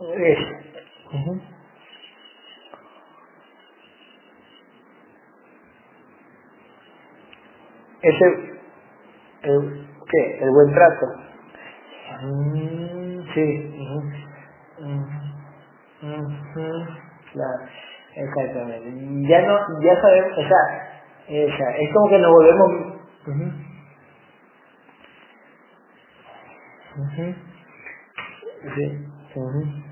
Ese, 0.00 0.36
el, 9.42 9.86
¿qué? 10.10 10.38
El 10.42 10.50
buen 10.52 10.74
trato. 10.74 11.06
Mm, 12.22 13.22
sí. 13.34 13.76
Claro, 17.32 17.62
exactamente. 18.16 19.28
Ya 19.28 19.42
no, 19.46 19.80
ya 19.82 20.00
sabemos, 20.00 20.32
o 20.38 20.42
sea, 20.42 21.02
esa, 21.28 21.76
es 21.78 21.92
como 21.94 22.08
que 22.10 22.18
nos 22.18 22.32
volvemos... 22.32 22.70
Sí. 28.76 29.89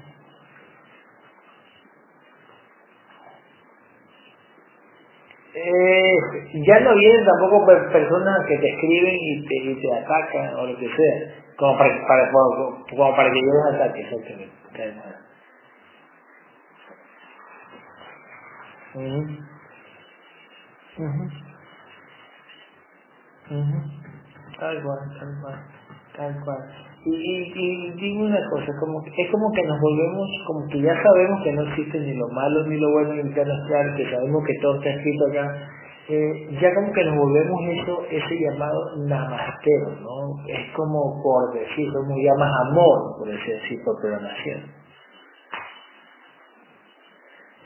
Eh, 5.58 6.62
ya 6.66 6.80
no 6.80 6.94
vienen 6.96 7.26
tampoco 7.26 7.66
per- 7.66 7.92
personas 7.92 8.46
que 8.46 8.58
te 8.58 8.68
escriben 8.70 9.16
y 9.20 9.46
te, 9.46 9.56
y 9.56 9.82
te 9.82 9.94
atacan 9.94 10.56
o 10.56 10.66
lo 10.66 10.78
que 10.78 10.88
sea, 10.88 11.34
como 11.58 11.78
para, 11.78 12.06
para, 12.08 12.32
como, 12.32 13.16
para 13.16 13.30
que 13.32 13.40
yo 13.40 13.52
los 13.52 13.74
ataque, 13.76 14.00
exactamente. 14.02 14.54
Claro. 14.74 14.94
Ujú, 18.94 19.20
ujú, 20.98 21.24
ujú. 23.50 23.80
Tal 24.60 24.82
cual, 24.84 25.00
tal 25.20 25.40
cual, 25.42 25.60
tal 26.16 26.44
cual. 26.44 26.87
Y, 27.04 27.10
y, 27.10 27.52
y 27.54 27.90
dime 27.92 28.26
una 28.26 28.40
cosa, 28.50 28.66
como 28.80 29.00
es 29.00 29.30
como 29.30 29.52
que 29.52 29.62
nos 29.62 29.80
volvemos, 29.80 30.28
como 30.46 30.66
que 30.68 30.80
ya 30.80 30.94
sabemos 31.02 31.42
que 31.44 31.52
no 31.52 31.62
existe 31.62 32.00
ni 32.00 32.14
lo 32.14 32.28
malo 32.28 32.66
ni 32.66 32.76
lo 32.76 32.90
bueno 32.92 33.12
en 33.14 33.32
plano 33.32 33.52
astral, 33.54 33.94
que 33.96 34.10
sabemos 34.10 34.44
que 34.44 34.54
todo 34.60 34.74
está 34.76 34.90
escrito 34.90 35.26
acá, 35.30 35.68
eh, 36.08 36.48
ya 36.60 36.74
como 36.74 36.92
que 36.92 37.04
nos 37.04 37.16
volvemos 37.16 37.60
eso, 37.70 38.02
ese 38.10 38.40
llamado 38.40 38.96
namastero, 39.06 39.90
¿no? 40.00 40.42
Es 40.48 40.70
como 40.74 41.22
por 41.22 41.52
decir, 41.54 41.92
como 41.92 42.16
llamas 42.16 42.50
amor, 42.70 43.18
por 43.18 43.28
decir 43.28 43.54
así, 43.62 43.76
por 43.84 44.00
programación. 44.00 44.62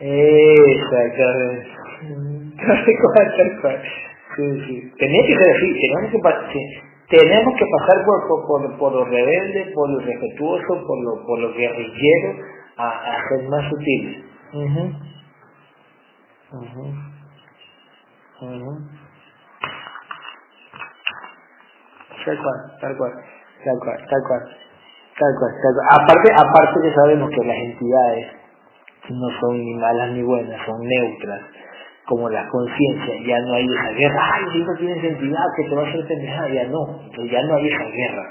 Exactamente. 0.00 1.68
Sí, 4.34 4.42
sí. 4.66 4.92
Tenía 4.98 5.22
que 5.26 5.36
ser 5.36 5.56
así, 5.56 5.78
tenemos 5.78 6.10
que. 6.10 6.91
Tenemos 7.12 7.54
que 7.58 7.66
pasar 7.78 8.04
por, 8.04 8.26
por, 8.26 8.46
por, 8.46 8.78
por 8.78 8.92
lo 8.92 9.04
rebelde, 9.04 9.70
por 9.74 9.88
lo 9.90 10.00
irrespetuoso, 10.00 10.86
por 10.86 10.98
lo, 11.04 11.26
por 11.26 11.38
lo 11.40 11.52
guerrillero, 11.52 12.30
a, 12.76 12.88
a 12.88 13.28
ser 13.28 13.48
más 13.48 13.68
sutiles. 13.68 14.24
mhm 14.52 14.86
mhm 16.52 16.90
mhm 18.40 19.02
Tal 22.24 22.38
cual, 22.38 22.58
tal 22.80 22.96
cual, 22.96 23.12
tal 23.64 23.78
cual, 23.82 23.98
tal 24.08 24.22
cual, 24.28 24.42
tal 25.18 25.32
cual, 25.38 25.52
tal 25.62 25.72
cual. 25.74 25.86
Aparte, 25.90 26.28
aparte 26.32 26.80
que 26.82 26.94
sabemos 26.94 27.30
que 27.30 27.44
las 27.44 27.56
entidades 27.56 28.26
no 29.10 29.28
son 29.40 29.58
ni 29.58 29.74
malas 29.74 30.12
ni 30.12 30.22
buenas, 30.22 30.64
son 30.64 30.78
neutras, 30.80 31.42
como 32.06 32.28
la 32.28 32.48
conciencia, 32.48 33.14
ya 33.26 33.38
no 33.46 33.54
hay 33.54 33.64
esa 33.64 33.90
guerra, 33.92 34.30
ay, 34.34 34.44
si 34.52 34.58
no 34.64 34.74
tienes 34.76 35.04
entidad 35.04 35.44
que 35.56 35.68
te 35.68 35.74
va 35.74 35.82
a 35.82 35.88
hacer 35.88 36.06
pendejada, 36.06 36.48
ya 36.48 36.66
no, 36.66 36.80
ya 37.30 37.42
no 37.42 37.54
hay 37.54 37.68
esa 37.68 37.84
guerra. 37.84 38.24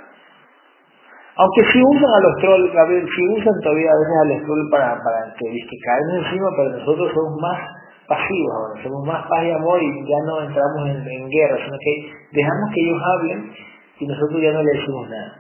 Aunque 1.38 1.64
si 1.72 1.80
usan 1.82 2.12
a 2.12 2.20
los 2.20 2.38
trolls, 2.42 2.72
si 3.16 3.28
usan 3.30 3.54
todavía 3.64 3.90
a 3.90 4.00
veces 4.00 4.16
a 4.22 4.26
los 4.26 4.44
trolls 4.44 4.70
para, 4.70 4.88
para 5.00 5.34
que, 5.40 5.48
encima, 5.48 6.48
pero 6.58 6.70
nosotros 6.78 7.12
somos 7.14 7.42
más 7.42 7.60
pasivos 8.12 8.76
somos 8.84 9.08
más 9.08 9.26
paz 9.28 9.44
y 9.46 9.52
amor 9.52 9.82
y 9.82 9.88
ya 10.04 10.18
no 10.26 10.42
entramos 10.42 10.90
en, 10.90 11.08
en 11.08 11.30
guerra, 11.30 11.58
sino 11.64 11.78
que 11.80 12.12
dejamos 12.34 12.70
que 12.74 12.82
ellos 12.82 13.02
hablen 13.02 13.54
y 14.00 14.08
nosotros 14.08 14.42
ya 14.42 14.52
no 14.52 14.64
le 14.64 14.72
decimos 14.74 15.10
nada. 15.10 15.34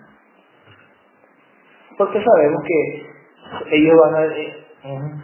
Porque 1.97 2.23
sabemos 2.23 2.63
que 2.65 3.75
ellos 3.75 3.95
van 3.99 4.15
a... 4.15 4.25
Eh. 4.25 5.20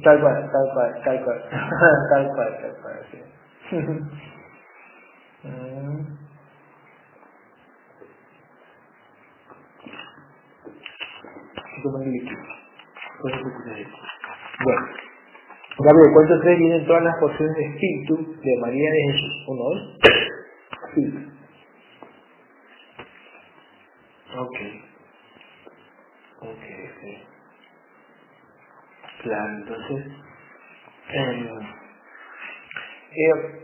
Tal 0.00 0.20
cual, 0.20 0.50
tal 0.52 0.70
cual, 0.74 1.02
tal 1.04 1.24
cual, 1.24 1.42
tal 2.10 2.28
cual, 2.34 2.58
tal 2.62 2.76
cual, 2.82 3.06
sí. 3.12 3.18
Bueno, 14.64 14.88
Gabriel, 15.78 16.12
¿cuántos 16.14 16.40
tres 16.42 16.58
vienen 16.58 16.86
todas 16.86 17.04
las 17.04 17.16
porciones 17.20 17.56
de 17.56 17.64
espíritu 17.66 18.36
de 18.42 18.58
María 18.60 18.90
de 18.90 19.02
Jesús? 19.12 19.44
¿Uno? 19.48 19.64
Sí. 20.94 21.28
Ok. 24.38 24.56
Ok, 26.42 26.64
ok. 26.90 27.31
Claro, 29.22 29.52
entonces, 29.56 30.06
eh, 31.14 31.48
eh, 33.14 33.62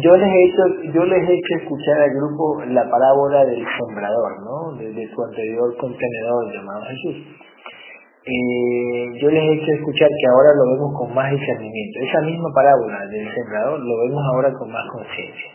yo 0.00 0.16
les 0.16 0.28
he 0.28 0.44
hecho, 0.44 0.92
yo 0.92 1.04
les 1.06 1.28
he 1.28 1.32
hecho 1.32 1.54
escuchar 1.62 2.00
al 2.02 2.10
grupo 2.10 2.62
la 2.66 2.88
parábola 2.90 3.46
del 3.46 3.64
sembrador, 3.64 4.32
¿no? 4.44 4.76
De, 4.76 5.08
su 5.08 5.22
anterior 5.24 5.76
contenedor 5.78 6.52
llamado 6.52 6.84
Jesús. 6.84 7.16
Eh, 8.24 9.20
yo 9.20 9.30
les 9.30 9.42
he 9.42 9.52
hecho 9.54 9.72
escuchar 9.72 10.08
que 10.08 10.28
ahora 10.28 10.50
lo 10.54 10.72
vemos 10.74 10.98
con 10.98 11.14
más 11.14 11.30
discernimiento. 11.30 12.00
Esa 12.00 12.20
misma 12.20 12.48
parábola 12.54 13.06
del 13.06 13.34
sembrador 13.34 13.80
lo 13.80 13.98
vemos 14.04 14.22
ahora 14.34 14.52
con 14.52 14.70
más 14.70 14.84
conciencia. 14.92 15.50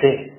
Sí. 0.00 0.37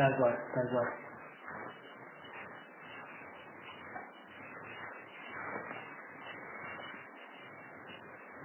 Tal 0.00 0.16
cual, 0.16 0.32
tal 0.54 0.66
cual. 0.72 0.88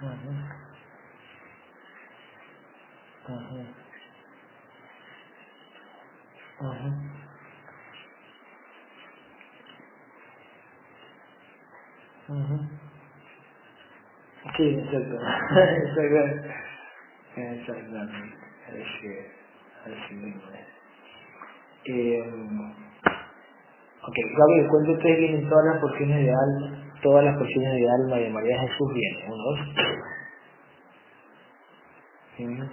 Uh 0.02 0.12
-huh. 0.20 0.38
Uh 3.24 3.40
-huh. 3.40 3.66
Uh 6.60 6.74
-huh. 6.76 6.94
Uh 12.28 12.36
-huh. 12.36 12.62
Sí, 14.56 14.66
exacto. 14.76 15.16
Exactamente. 15.88 16.54
Exactamente. 17.36 18.36
Así 18.68 19.06
es. 19.08 19.26
Así 19.86 20.14
mismo 20.14 20.50
es. 20.52 20.68
Eh, 21.88 22.20
ok, 24.02 24.16
Gabriel, 24.38 24.68
¿cuánto 24.70 24.92
ustedes 24.92 25.18
vienen 25.18 25.48
todas 25.48 25.66
las 25.66 25.80
porciones 25.80 26.24
de 26.24 26.30
alma? 26.30 26.92
Todas 27.02 27.24
las 27.24 27.36
porciones 27.36 27.72
de 27.74 27.90
alma 27.90 28.16
de 28.16 28.30
María 28.30 28.60
Jesús 28.60 28.92
vienen. 28.94 29.32
Uno, 29.32 29.44
dos. 29.44 29.60
Ujú. 32.38 32.70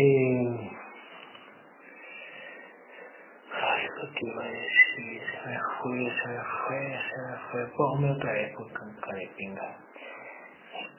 Eh, 0.00 0.70
ay, 3.52 3.88
lo 3.96 4.14
que 4.14 4.26
iba 4.26 4.44
a 4.44 4.48
decir, 4.48 5.22
se 5.22 5.48
me 5.48 5.58
fue, 5.82 5.98
se 6.22 6.28
me 6.28 6.42
fue, 6.44 7.00
se 7.10 7.22
me 7.22 7.38
fue. 7.50 7.66
Ponme 7.76 8.12
otra 8.12 8.32
vez 8.32 8.54
por 8.54 8.66
pinga. 9.36 9.76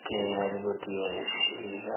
Que 0.06 0.36
algo 0.36 0.76
te 0.80 0.92
iba 0.92 1.08
a 1.08 1.12
decir. 1.12 1.90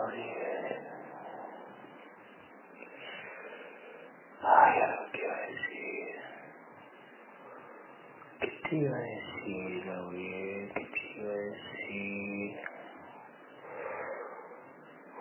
Ay, 4.42 4.80
algo 4.80 5.04
te 5.10 5.18
iba 5.18 5.34
a 5.34 5.40
decir. 5.40 6.16
¿Qué 8.40 8.68
te 8.68 8.76
iba 8.76 8.96
a 8.96 9.00
decir, 9.00 9.84
Gabriel? 9.86 10.72
¿Qué 10.72 10.84
te 10.84 11.20
iba 11.20 11.32
a 11.32 11.36
decir? 11.36 12.60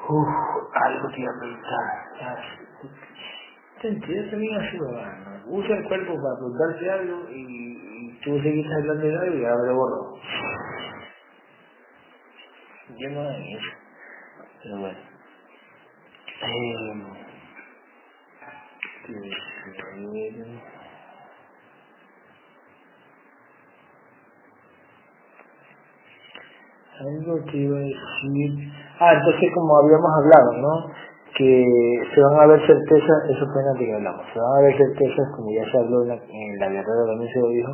Uf, 0.10 0.28
a. 1.08 2.20
Ya, 2.20 2.38
Te 3.82 3.88
entiendes 3.90 4.32
también 4.32 4.56
así, 4.62 4.78
¿no? 4.78 4.88
Usa 5.48 5.78
el 5.78 5.84
cuerpo 5.88 6.16
para 6.16 6.36
preguntarse 6.38 6.92
algo 6.92 7.30
y, 7.32 8.20
tú 8.24 8.40
seguís 8.42 8.68
hablando 8.72 9.08
de 9.08 9.18
algo 9.18 9.38
y 9.38 9.46
ahora 9.46 9.68
lo 9.72 9.76
borro. 9.76 10.18
Yo 12.98 13.10
no 13.12 13.22
hago 13.22 13.32
eso. 13.32 13.78
Pero 14.64 14.78
bueno. 14.78 15.00
Eh, 16.44 17.04
¿qué 19.08 19.14
te 19.14 20.02
iba 20.02 20.46
a? 20.46 20.82
Algo 27.02 27.46
te 27.46 27.58
iba 27.58 27.78
a 27.78 27.82
decir. 27.82 28.81
Ah, 29.02 29.14
entonces 29.18 29.50
como 29.56 29.78
habíamos 29.80 30.12
hablado, 30.14 30.62
¿no? 30.62 30.94
Que 31.36 32.04
se 32.14 32.22
van 32.22 32.40
a 32.40 32.46
ver 32.46 32.60
certezas, 32.68 33.30
eso 33.32 33.48
fue 33.52 33.64
antes 33.68 33.88
que 33.88 33.96
hablamos, 33.96 34.22
se 34.32 34.40
van 34.40 34.58
a 34.58 34.62
ver 34.62 34.78
certezas, 34.78 35.28
como 35.36 35.50
ya 35.52 35.66
se 35.72 35.78
habló 35.80 36.04
en 36.04 36.10
la, 36.10 36.14
en 36.14 36.60
la 36.60 36.70
guerrera 36.70 37.06
también 37.08 37.34
se 37.34 37.40
lo 37.40 37.50
dijo, 37.50 37.72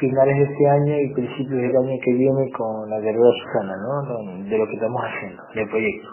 finales 0.00 0.34
de 0.34 0.44
este 0.44 0.70
año 0.70 0.98
y 0.98 1.12
principios 1.12 1.60
del 1.60 1.76
año 1.76 2.00
que 2.02 2.12
viene 2.14 2.50
con 2.52 2.88
la 2.88 3.00
guerrera 3.00 3.30
Susana, 3.44 3.76
¿no? 3.76 4.48
De 4.48 4.56
lo 4.56 4.66
que 4.66 4.72
estamos 4.72 5.02
haciendo, 5.04 5.42
del 5.54 5.68
proyecto. 5.68 6.08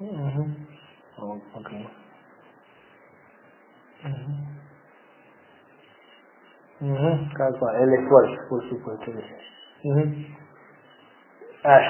mhm 0.00 0.66
oh, 1.18 1.38
okay. 1.60 1.88
el 7.82 7.94
esfuerzo, 7.94 8.36
por 8.48 8.68
supuesto. 8.70 9.12
mhm 9.84 10.24
Así 10.24 10.45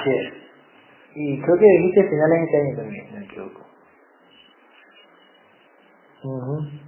es. 0.07 0.33
Y 1.15 1.41
creo 1.41 1.57
que 1.59 1.65
dijiste 1.65 2.09
finales 2.09 2.39
de 2.39 2.45
este 2.45 2.57
año 2.61 2.77
también, 2.77 3.07
no 3.13 3.19
me 3.19 3.25
equivoco. 3.25 3.67
mhm 6.23 6.81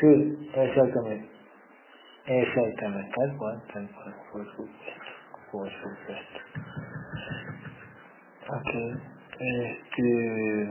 Sí, 0.00 0.50
exactamente. 0.54 1.30
Exactamente, 2.26 3.12
tal 3.16 3.36
cual, 3.38 3.62
tal 3.72 3.90
cual, 3.92 4.14
por 4.32 4.46
supuesto, 4.56 5.02
por 5.52 5.70
supuesto. 5.70 6.40
Ok, 8.48 9.00
este... 9.40 10.70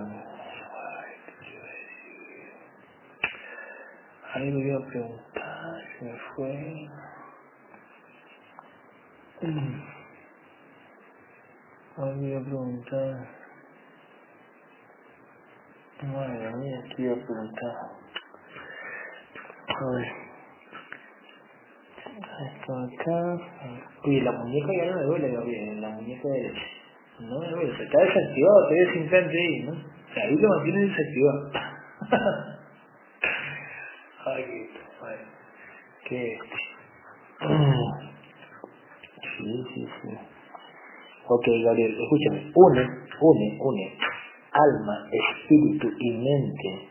Ahí 4.33 4.51
me 4.51 4.67
iba 4.67 4.79
a 4.83 4.87
preguntar, 4.87 5.81
se 5.99 6.05
me 6.05 6.19
fue... 6.35 6.89
Mm, 9.41 9.81
Me 11.95 12.27
iba 12.27 12.39
a 12.39 12.43
preguntar... 12.43 13.27
Madre 16.01 16.55
mía, 16.55 16.83
¿qué 16.95 17.03
iba 17.03 17.13
a 17.13 17.15
preguntar? 17.17 17.75
A 19.67 19.85
ver, 19.91 20.07
esto 22.49 22.73
acá... 22.73 23.37
Uy, 24.05 24.21
la 24.21 24.31
muñeca 24.31 24.69
ya 24.75 24.85
no 24.87 24.95
me 24.97 25.03
duele, 25.03 25.31
Gabriel, 25.33 25.81
la 25.81 25.89
muñeca 25.89 26.27
derecha. 26.29 26.65
No 27.19 27.39
me 27.39 27.49
duele, 27.49 27.77
se 27.77 27.83
está 27.83 27.99
desactivado, 27.99 28.59
todavía 28.63 28.89
es 28.89 28.95
implante 28.95 29.37
ahí, 29.37 29.59
¿no? 29.61 29.71
O 29.73 30.13
sea, 30.15 30.23
ahí 30.23 30.35
lo 30.35 30.49
mantiene 30.49 30.81
desactivado. 30.81 31.51
Ay, 34.25 34.43
qué... 36.09 36.39
Qué... 36.39 36.39
Sí, 39.37 39.65
sí, 39.73 39.87
sí. 40.01 40.32
Ok, 41.25 41.45
Gabriel, 41.63 41.95
escúchame. 42.01 42.51
Une, 42.53 42.81
une, 43.21 43.57
une. 43.61 43.97
Alma, 44.51 45.07
espíritu 45.11 45.89
y 45.97 46.11
mente 46.11 46.89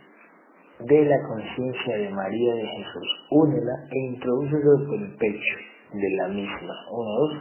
de 0.80 1.04
la 1.04 1.22
conciencia 1.28 1.96
de 1.96 2.10
María 2.10 2.54
de 2.54 2.66
Jesús. 2.66 3.26
Únela 3.30 3.72
e 3.90 3.98
introdúcelo 4.06 4.86
por 4.86 4.98
el 4.98 5.14
pecho 5.16 5.56
de 5.92 6.10
la 6.16 6.28
misma. 6.28 6.74
Uno, 6.90 7.10
dos. 7.10 7.32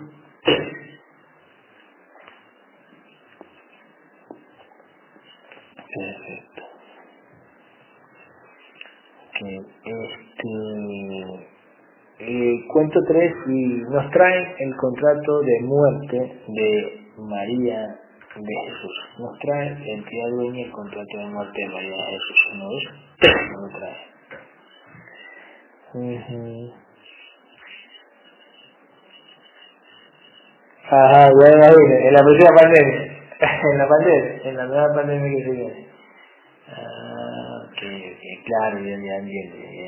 Perfecto. 5.94 6.64
Que 9.40 9.58
este 9.86 11.51
eh, 12.24 12.68
cuento 12.72 13.00
tres 13.08 13.34
y 13.48 13.82
nos 13.90 14.12
traen 14.12 14.54
el 14.60 14.76
contrato 14.76 15.42
de 15.42 15.60
muerte 15.62 16.18
de 16.48 17.02
María 17.18 17.80
de 18.36 18.56
Jesús. 18.66 19.10
Nos 19.20 19.40
trae 19.40 19.68
entidad 19.70 20.30
dueña 20.30 20.66
el 20.66 20.72
contrato 20.72 21.18
de 21.18 21.26
muerte 21.26 21.62
de 21.62 21.68
María 21.68 21.96
de 21.96 22.04
Jesús. 22.12 22.48
Uno, 22.54 22.66
dos, 22.66 22.84
tres. 23.20 23.36
Nos 23.60 23.72
trae. 23.80 24.12
Ajá, 30.90 31.30
imagino. 31.30 32.08
En 32.08 32.14
la 32.14 32.22
próxima 32.22 32.50
pandemia. 32.60 33.18
En 33.72 33.78
la 33.78 33.88
pandemia. 33.88 34.42
En 34.44 34.58
la 34.58 34.66
nueva 34.68 34.94
pandemia 34.94 35.38
que 35.38 35.44
se 35.44 35.52
viene. 35.52 35.88
Ah. 36.68 37.52
Claro, 38.46 38.80
ya. 38.80 38.98
Ya, 38.98 39.20
ya, 39.20 39.81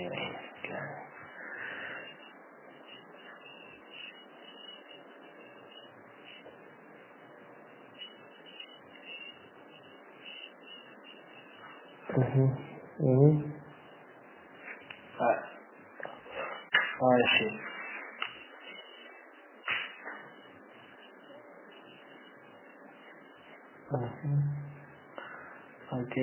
Ujú, 12.15 12.43
ujú. 12.99 13.43
Ah, 15.19 15.43
ah, 17.01 17.17
sí. 17.39 17.47
Ujú. 23.91 24.31
Ok. 26.01 26.15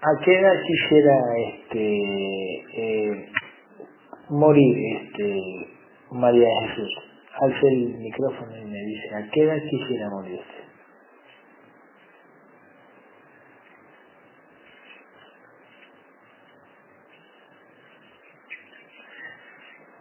¿A 0.00 0.24
qué 0.24 0.38
edad 0.38 0.62
quisiera 0.66 1.16
este 1.48 1.84
eh, 2.76 3.32
morir 4.30 5.02
este 5.02 5.68
María 6.12 6.48
Jesús? 6.68 6.92
Alza 7.40 7.68
el 7.68 7.94
micrófono 7.98 8.56
y 8.58 8.64
me 8.66 8.78
dice, 8.84 9.14
¿a 9.14 9.30
qué 9.30 9.42
edad 9.44 9.58
quisiera 9.70 10.10
morir 10.10 10.40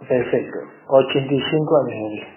Perfecto. 0.09 0.59
85 0.87 1.77
años. 1.85 2.27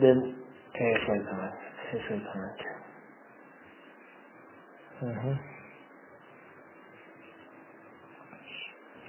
De... 0.00 0.34
Exactamente. 0.74 1.58
Exactamente. 1.92 2.64
Ujú. 5.02 5.32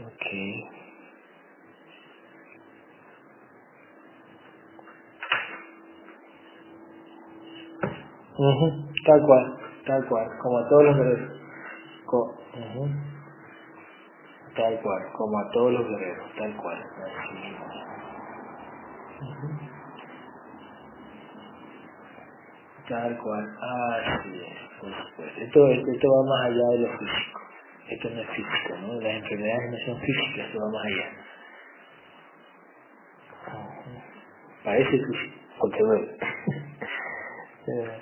Ok. 0.06 0.26
Ujú. 8.40 8.86
Tal 9.06 9.22
cual. 9.26 9.58
Tal 9.88 10.08
cual. 10.08 10.30
Como 10.42 10.70
todos 10.70 10.98
los. 10.98 11.20
Tal 14.56 14.82
cual. 14.82 15.12
Como 15.14 15.40
a 15.40 15.52
todos 15.52 15.74
los 15.74 15.88
guerreros. 15.88 16.32
Tal 16.38 16.56
cual. 16.58 16.78
Así. 16.78 17.56
Tal 22.88 23.18
cual. 23.18 23.58
Así 23.62 24.42
es. 24.42 24.66
Por 24.80 24.92
supuesto. 24.92 25.42
Esto, 25.42 25.68
esto, 25.72 26.08
va 26.08 26.24
más 26.30 26.46
allá 26.46 26.68
de 26.72 26.80
lo 26.80 26.98
físico. 26.98 27.40
Esto 27.90 28.10
no 28.10 28.22
es 28.22 28.30
físico, 28.30 28.78
¿no? 28.82 28.94
Las 29.02 29.14
enfermedades 29.16 29.72
no 29.72 29.78
son 29.86 30.02
físicas, 30.02 30.48
esto 30.48 30.60
va 30.60 30.72
más 30.72 30.86
allá. 30.86 31.08
Parece 34.64 34.90
físico, 34.90 35.38
porque 35.60 35.80
duele. 35.84 36.18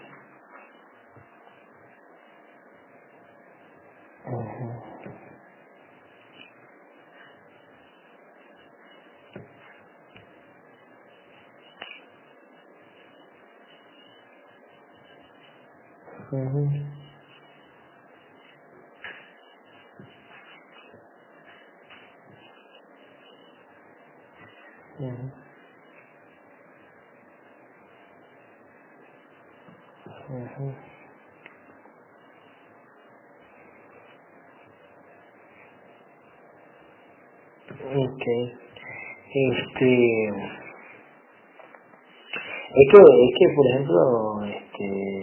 Ujú. 16.33 16.67
Ok. 37.81 38.23
Este, 39.35 40.27
es 42.69 42.87
que, 42.91 42.97
es 42.97 43.33
que, 43.39 43.55
por 43.55 43.67
ejemplo, 43.67 44.43
este, 44.45 45.22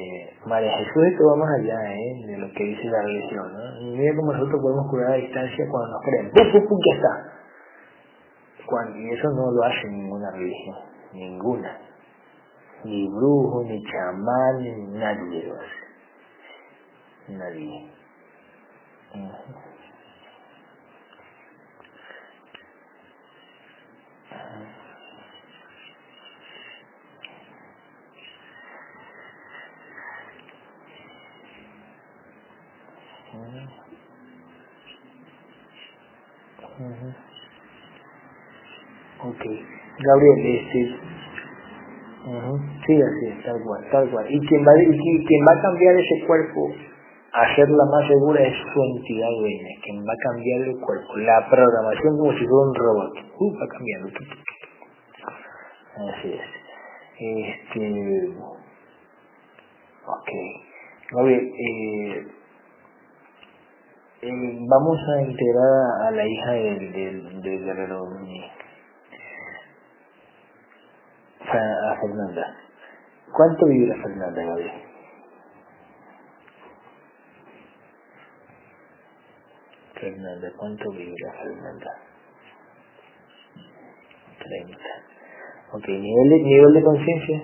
María 0.51 0.73
Jesús 0.79 1.05
esto 1.13 1.25
va 1.31 1.37
más 1.37 1.61
allá, 1.61 1.95
¿eh? 1.95 2.27
De 2.27 2.37
lo 2.37 2.53
que 2.53 2.65
dice 2.65 2.83
la 2.89 3.03
religión, 3.03 3.53
¿no? 3.55 3.97
Mira 3.97 4.17
cómo 4.17 4.33
nosotros 4.33 4.61
podemos 4.61 4.91
curar 4.91 5.13
a 5.13 5.15
distancia 5.15 5.65
cuando 5.71 5.93
nos 5.93 6.03
creemos. 6.03 6.33
¡Pum, 6.33 6.53
pum, 6.53 6.69
pum! 6.69 6.79
Ya 6.91 6.97
está. 6.97 8.67
cuando, 8.67 8.99
y 8.99 9.11
eso 9.11 9.29
no 9.31 9.53
lo 9.53 9.63
hace 9.63 9.89
ninguna 9.89 10.31
religión, 10.33 10.77
ninguna. 11.13 11.79
Ni 12.83 13.09
brujo, 13.09 13.63
ni 13.63 13.81
chamán, 13.85 14.59
ni 14.59 14.99
nadie 14.99 15.47
lo 15.47 15.55
hace. 15.55 15.81
Nadie. 17.29 17.91
Gabriel, 40.03 40.57
este... 40.57 41.11
Sí, 42.87 43.01
así 43.01 43.27
es, 43.27 43.45
tal 43.45 43.63
cual, 43.65 43.85
tal 43.91 44.11
cual. 44.11 44.27
Y 44.29 44.39
quien 44.47 44.63
va, 44.63 44.73
y 44.77 45.27
quien 45.27 45.47
va 45.47 45.53
a 45.59 45.63
cambiar 45.63 45.95
ese 45.97 46.27
cuerpo 46.27 46.73
a 47.33 47.43
hacerla 47.43 47.85
más 47.91 48.09
segura 48.09 48.43
es 48.43 48.55
su 48.73 48.83
entidad 48.83 49.29
dueña, 49.41 49.69
quien 49.83 50.05
va 50.05 50.13
a 50.13 50.23
cambiar 50.31 50.61
el 50.69 50.81
cuerpo. 50.81 51.17
La 51.17 51.49
programación 51.49 52.19
como 52.19 52.33
si 52.33 52.47
fuera 52.47 52.69
un 52.69 52.75
robot. 52.75 53.13
Uh, 53.39 53.55
va 53.55 53.69
cambiando. 53.69 54.09
Así 55.97 56.33
es. 56.35 56.41
Este... 57.19 58.35
Ok. 60.07 60.31
Gabriel, 61.13 61.41
eh, 61.41 62.27
eh, 64.23 64.59
vamos 64.69 64.99
a 65.17 65.23
integrar 65.23 66.07
a 66.07 66.11
la 66.11 66.27
hija 66.27 66.53
del, 66.53 66.93
del, 66.93 67.43
del 67.43 67.65
guerrero 67.65 68.05
Fernanda. 71.97 72.57
¿Cuánto 73.33 73.67
vive 73.67 73.87
la 73.87 74.03
Fernanda, 74.03 74.43
Gabriel? 74.45 74.83
Fernanda, 79.95 80.53
¿cuánto 80.57 80.91
vive 80.93 81.15
la 81.25 81.33
Fernanda? 81.33 81.99
30. 84.39 84.77
Ok, 85.73 85.89
¿nivel 85.89 86.29
de, 86.31 86.39
nivel 86.43 86.73
de 86.75 86.83
conciencia? 86.83 87.43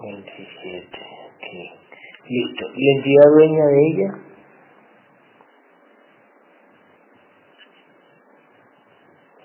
27. 0.00 0.88
Ok. 1.36 1.88
Listo. 2.28 2.66
¿Y 2.74 2.86
la 2.86 2.98
entidad 2.98 3.30
dueña 3.36 3.66
de 3.66 3.86
ella? 3.88 4.28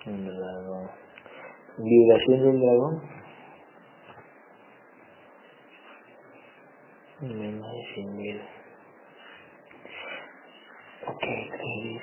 Dragón. 0.06 0.43
¿Vibración 1.84 2.44
del 2.44 2.62
dragón? 2.62 3.02
Menos 7.22 7.72
de 7.72 7.94
100 7.96 8.18
mil. 8.18 8.42
Ok, 11.08 11.22
tres 11.22 12.02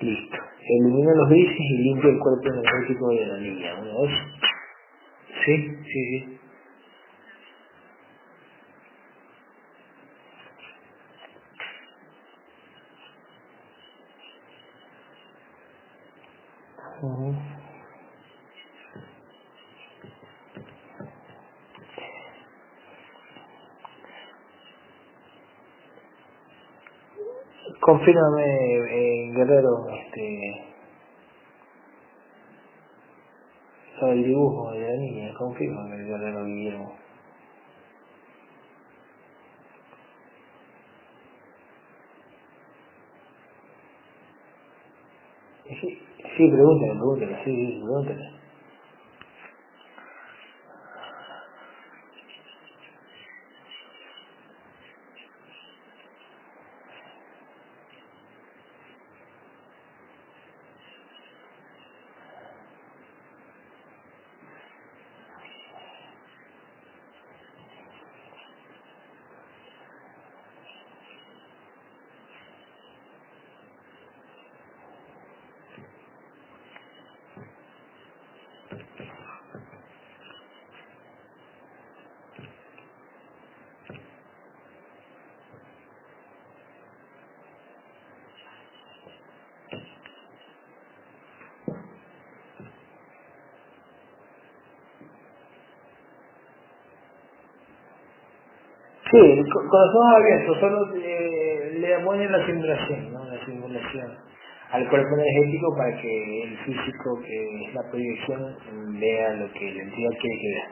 Listo. 0.00 0.36
Elimina 0.68 1.14
los 1.14 1.28
grises 1.30 1.58
y 1.60 1.78
limpia 1.84 2.10
el 2.10 2.18
cuerpo 2.18 2.48
energético 2.48 3.08
de 3.10 3.26
la 3.26 3.38
niña. 3.38 3.80
¿Una 3.80 4.00
vez? 4.02 4.12
Sí, 5.44 5.76
sí, 5.84 6.04
sí. 6.10 6.39
Confírmame, 17.00 17.40
eh, 28.44 29.32
Guerrero, 29.34 29.88
este, 29.90 30.74
sobre 34.00 34.14
el 34.14 34.24
dibujo 34.24 34.72
de 34.72 34.80
la 34.80 34.96
niña, 34.96 35.34
confírmame, 35.38 35.98
Guerrero 36.04 36.46
Guillermo. 36.46 36.96
Sí, 45.64 45.99
sí, 46.40 46.50
pregúntale, 46.50 46.92
pregúntale, 46.92 47.44
sí, 47.44 47.80
pregúntale. 47.84 48.29
Sí, 99.10 99.36
los 99.36 99.48
ojos 99.56 100.14
abiertos, 100.16 100.58
solo 100.60 100.94
eh, 100.96 101.78
le 101.80 101.98
ponen 102.04 102.32
la 102.32 102.46
simulación, 102.46 103.12
¿no? 103.12 103.24
La 103.26 103.44
simulación 103.44 104.18
al 104.72 104.88
cuerpo 104.88 105.08
energético 105.16 105.76
para 105.76 106.00
que 106.00 106.42
el 106.44 106.58
físico, 106.58 107.20
que 107.22 107.64
es 107.66 107.74
la 107.74 107.82
proyección, 107.90 108.56
vea 109.00 109.34
lo 109.34 109.52
que 109.52 109.72
la 109.72 109.82
entidad 109.82 110.10
quiere 110.20 110.40
que 110.40 110.48
vea. 110.52 110.70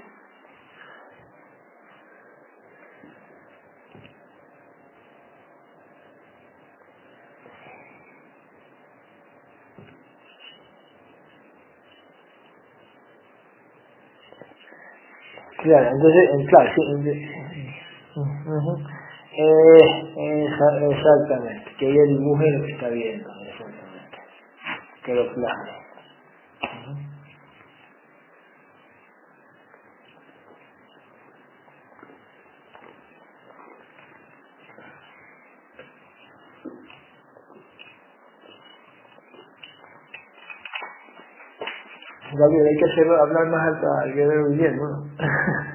Claro, 15.62 15.90
entonces, 15.96 16.25
eh, 16.25 16.46
claro, 16.48 16.71
sí. 16.77 17.48
Eh, 19.39 20.89
exactamente, 20.91 21.73
que 21.79 21.87
ella 21.91 22.05
dibuje 22.09 22.51
lo 22.53 22.67
que 22.67 22.73
está 22.73 22.89
viendo, 22.91 23.31
exactamente, 23.49 24.19
que 25.05 25.15
lo 25.15 25.35
plasme. 25.35 25.73
Gabriel, 42.35 42.67
hay 42.67 42.77
que 42.79 42.93
hacerlo, 42.93 43.23
hablar 43.23 43.47
más 43.49 43.69
alto 43.75 43.87
al 44.03 44.15
guerrero 44.15 44.49
Guillermo, 44.51 44.85
¿no? 44.89 45.07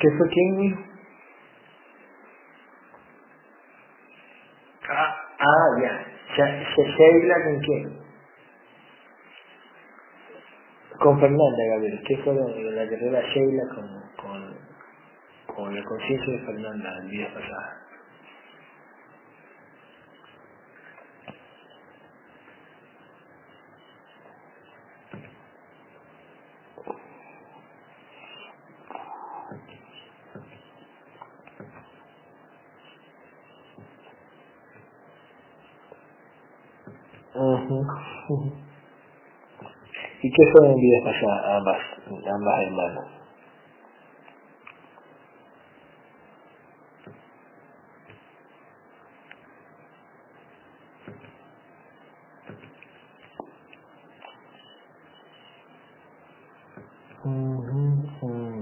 ¿Qué 0.00 0.08
fue 0.18 0.28
quién, 0.30 0.56
mijo? 0.58 0.80
Ah, 4.88 5.16
ah, 5.40 5.82
ya. 5.82 6.06
She- 6.36 6.84
Sheila 6.96 7.34
con 7.44 7.60
quién? 7.60 8.00
Con 11.00 11.20
Fernanda, 11.20 11.64
Gabriel. 11.72 12.02
¿Qué 12.06 12.16
fue 12.18 12.34
la 12.34 12.84
guerrera 12.86 13.22
Sheila 13.34 13.64
con, 13.74 13.88
con, 14.22 14.58
con 15.56 15.76
la 15.76 15.84
conciencia 15.84 16.32
de 16.34 16.46
Fernanda 16.46 16.98
el 17.02 17.10
día 17.10 17.28
pasado? 17.34 17.89
¿Y 40.40 40.42
qué 40.42 40.52
fueron 40.52 40.70
en 40.72 40.80
vidas 40.80 41.02
pasadas 41.04 41.44
ambas, 41.58 41.78
ambas 42.32 42.62
hermanas? 42.62 43.06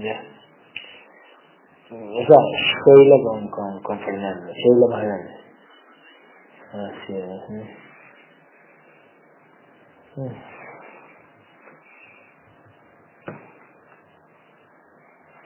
ya. 0.01 0.21
O 1.91 2.25
sea, 2.27 2.37
Sheila 2.85 3.15
con, 3.23 3.47
con, 3.49 3.81
con 3.83 3.99
Fernando, 3.99 4.51
Sheila 4.53 4.87
más 4.89 5.01
grande. 5.01 5.33
Así 6.73 7.13
es. 7.15 7.89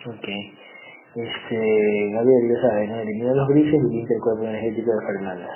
Ok. 0.06 0.28
Este, 1.54 2.10
Gabriel, 2.12 2.50
ya 2.50 2.62
sabes, 2.62 2.90
¿no? 2.90 3.00
Elimina 3.00 3.34
los 3.34 3.48
grises 3.50 3.74
y 3.74 3.96
limpia 3.96 4.16
el 4.16 4.22
cuerpo 4.22 4.44
energético 4.44 4.92
de 4.92 5.06
Fernanda. 5.06 5.50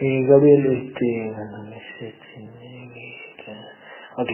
Eh, 0.00 0.26
Gabriel, 0.26 0.66
este, 0.66 1.34
ok. 4.16 4.30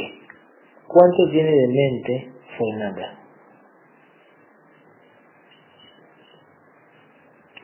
¿Cuánto 0.89 1.31
tiene 1.31 1.51
de 1.51 1.69
mente 1.69 2.33
Fernanda? 2.59 3.21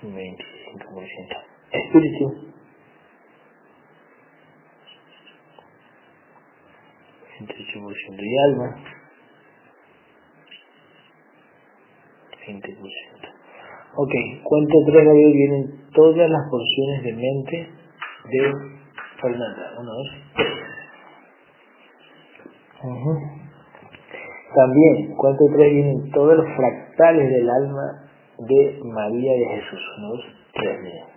25%. 0.03 1.47
Espíritu. 1.97 2.47
28%. 7.40 8.22
Y 8.22 8.38
alma. 8.51 8.76
20%. 12.47 13.36
Ok, 13.99 14.12
¿cuánto 14.44 14.74
tres 14.86 15.05
Gabriel 15.05 15.32
vienen 15.32 15.90
todas 15.94 16.30
las 16.30 16.51
porciones 16.51 17.03
de 17.03 17.12
mente 17.12 17.70
de 18.30 18.53
Fernanda? 19.20 19.74
Uno, 19.80 19.90
dos, 19.90 20.09
tres. 20.34 20.49
También, 24.55 25.14
¿cuánto 25.16 25.44
tres 25.57 25.72
vienen 25.72 26.11
todos 26.11 26.36
los 26.36 26.47
fractales 26.57 27.28
del 27.30 27.51
alma 27.51 28.11
de 28.38 28.80
María 28.84 29.32
de 29.32 29.47
Jesús? 29.57 29.80
Uno, 29.99 30.09
dos, 30.09 30.24
tres, 30.53 31.15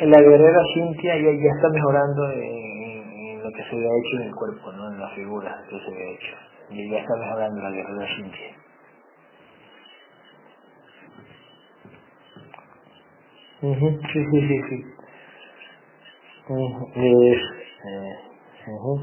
La 0.00 0.20
guerrera 0.20 0.62
Cintia 0.74 1.16
ya, 1.16 1.30
ya 1.32 1.50
está 1.56 1.68
mejorando 1.70 2.30
en, 2.30 2.40
en, 2.40 3.42
lo 3.42 3.50
que 3.50 3.62
se 3.64 3.74
había 3.74 3.88
hecho 3.88 4.16
en 4.20 4.28
el 4.28 4.34
cuerpo, 4.34 4.70
¿no? 4.72 4.92
en 4.92 5.00
la 5.00 5.08
figura 5.10 5.64
que 5.68 5.76
se 5.80 5.86
había 5.86 6.10
hecho. 6.14 6.36
Y 6.70 6.90
ya 6.90 6.98
está 6.98 7.16
mejorando 7.16 7.60
la 7.62 7.70
guerrera 7.70 8.06
Cintia. 8.16 8.56
Uh 13.60 13.74
-huh. 13.74 14.12
Sí, 14.12 14.24
sí, 14.30 14.40
sí, 14.48 14.62
sí. 14.68 14.84
Uh 16.48 16.54
-huh. 16.54 16.92
Eh, 16.94 17.36
uh 18.68 18.78
-huh. 18.84 19.00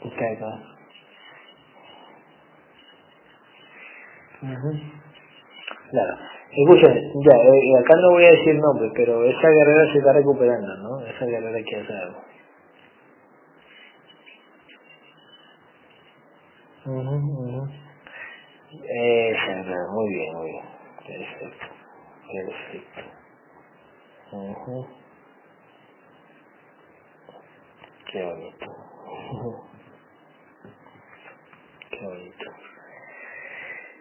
Okay, 0.00 0.38
Uh 4.40 4.48
-huh. 4.48 4.76
Claro. 5.90 6.37
Escuchen, 6.52 7.12
ya, 7.22 7.36
eh, 7.36 7.78
acá 7.80 7.94
no 8.00 8.12
voy 8.12 8.24
a 8.24 8.30
decir 8.30 8.54
nombre, 8.56 8.90
pero 8.94 9.24
esa 9.24 9.48
guerrera 9.50 9.92
se 9.92 9.98
está 9.98 10.12
recuperando, 10.14 10.76
¿no? 10.78 11.00
Esa 11.06 11.26
guerrera 11.26 11.58
que 11.64 11.76
hace 11.76 11.92
algo. 11.92 12.18
Uh 16.86 16.90
-huh, 16.90 17.62
uh 17.62 17.68
muy 19.92 20.08
bien, 20.14 20.34
muy 20.36 20.50
bien. 20.50 20.66
Perfecto. 21.06 21.66
Perfecto. 22.32 23.02
Uh. 24.32 24.86
Qué 28.12 28.22
bonito. 28.24 28.66
Qué 31.90 32.06
bonito. 32.06 32.52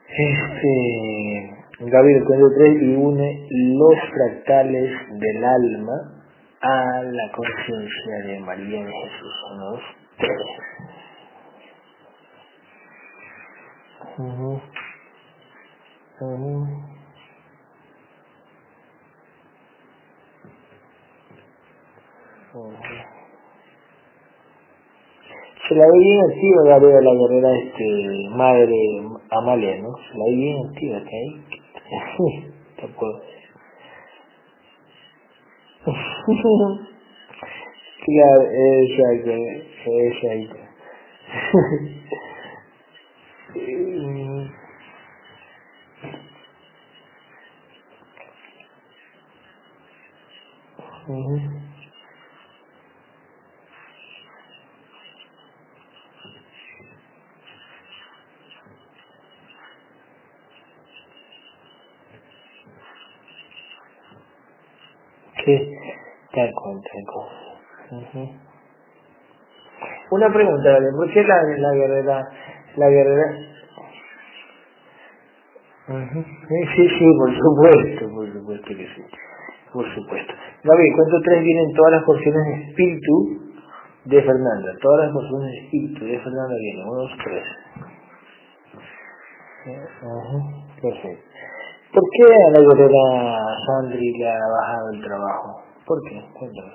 Este, 0.10 1.57
Gabriel 1.80 2.24
cuento 2.26 2.50
3 2.58 2.82
y 2.82 2.96
une 2.96 3.48
los 3.52 4.00
fractales 4.12 4.92
del 5.12 5.46
alma 5.46 5.94
a 6.60 7.04
la 7.04 7.32
conciencia 7.32 8.18
de 8.26 8.40
María 8.40 8.84
de 8.84 8.92
Jesús. 8.92 9.34
Uno, 9.54 9.72
dos, 9.72 9.82
tres. 10.18 10.58
Uh. 14.20 14.58
Se 25.68 25.76
la 25.76 25.86
ve 25.86 26.00
bien 26.00 26.20
activa 26.22 26.64
Gabriela, 26.64 27.02
la 27.02 27.14
guerrera 27.14 27.50
este, 27.60 28.30
madre 28.32 29.04
Amalia, 29.30 29.76
¿no? 29.82 29.90
Se 29.98 30.18
la 30.18 30.26
ve 30.26 30.36
bien 30.36 30.66
activa, 30.66 30.98
¿ok? 30.98 31.67
Tampoco. 32.78 33.22
claro, 38.06 38.44
exacto, 38.52 39.32
exacto. 39.86 40.58
Uh 51.08 51.14
-huh. 51.14 51.67
Sí, 65.46 65.72
tal 66.34 66.52
cual, 66.54 66.82
tal. 66.84 68.30
Una 70.12 70.34
pregunta, 70.34 70.78
¿por 70.96 71.12
qué 71.14 71.24
la, 71.24 71.42
la 71.58 71.74
guerrera, 71.76 72.30
la 72.78 72.90
guerrera? 72.90 73.26
Uh 75.90 75.94
-huh. 75.94 76.26
Sí, 76.76 76.90
sí, 76.90 77.06
por 77.18 77.32
supuesto, 77.38 78.10
por 78.14 78.34
supuesto 78.34 78.68
que 78.68 78.88
sí, 78.96 79.04
por 79.74 79.86
supuesto. 79.96 80.34
Gaby, 80.64 80.92
¿cuánto 80.96 81.22
tres 81.24 81.44
vienen 81.44 81.74
todas 81.74 81.92
las 81.94 82.04
porciones 82.04 82.44
de 82.46 82.54
espíritu 82.70 83.14
de 84.06 84.22
Fernanda? 84.22 84.72
Todas 84.82 85.06
las 85.06 85.14
porciones 85.14 85.52
de 85.52 85.58
espíritu 85.66 86.06
de 86.06 86.20
Fernanda 86.20 86.56
vienen, 86.60 86.88
uno, 86.88 87.02
dos, 87.02 87.12
tres. 87.24 87.44
Uh. 90.04 90.82
Perfecto. 90.82 91.27
¿Por 91.94 92.04
qué 92.12 92.24
a 92.24 92.52
la 92.52 92.60
gorera 92.60 93.58
Sandri 93.66 94.12
le 94.18 94.30
ha 94.30 94.48
bajado 94.48 94.90
el 94.92 95.02
trabajo? 95.04 95.64
¿Por 95.86 96.02
qué? 96.04 96.22
Cuéntame. 96.38 96.74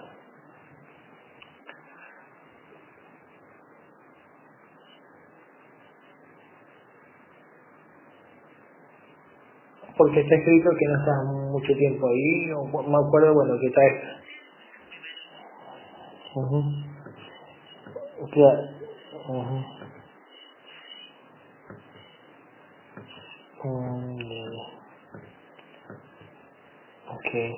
Porque 9.97 10.21
está 10.21 10.35
escrito 10.35 10.71
que 10.79 10.87
no 10.87 10.99
está 10.99 11.13
mucho 11.53 11.73
tiempo 11.75 12.09
ahí, 12.09 12.51
o, 12.53 12.65
me 12.65 13.07
acuerdo, 13.07 13.35
bueno, 13.35 13.59
que 13.61 13.67
está 13.67 13.81
esta. 13.85 14.23
Uh 16.35 16.41
-huh. 16.41 16.93
Um, 23.65 24.72
Okay. 27.27 27.55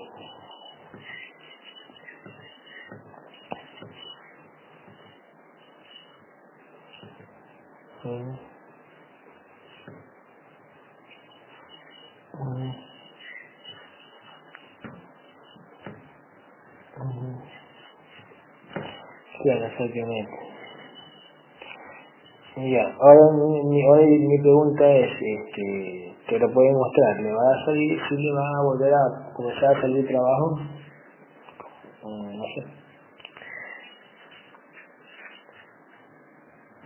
Mm. 8.06 8.38
Mm. 12.34 12.74
Mm. 17.00 17.42
you 19.44 19.52
exactamente. 19.52 20.53
Ya, 22.56 22.84
ahora 23.00 23.32
mi, 23.64 23.82
ahora 23.86 24.02
mi 24.06 24.38
pregunta 24.40 24.84
es, 24.90 25.10
este, 25.22 26.16
¿te 26.28 26.38
lo 26.40 26.52
puede 26.52 26.72
mostrar? 26.72 27.20
¿Le 27.20 27.32
va 27.32 27.52
a 27.54 27.64
salir, 27.66 28.00
si 28.08 28.16
le 28.16 28.32
va 28.34 28.42
a 28.58 28.62
volver 28.64 28.92
a 28.94 29.32
comenzar 29.34 29.76
a 29.76 29.80
salir 29.82 30.06
trabajo? 30.08 30.58
Mm, 32.04 32.38
no 32.38 32.44
sé. 32.54 32.64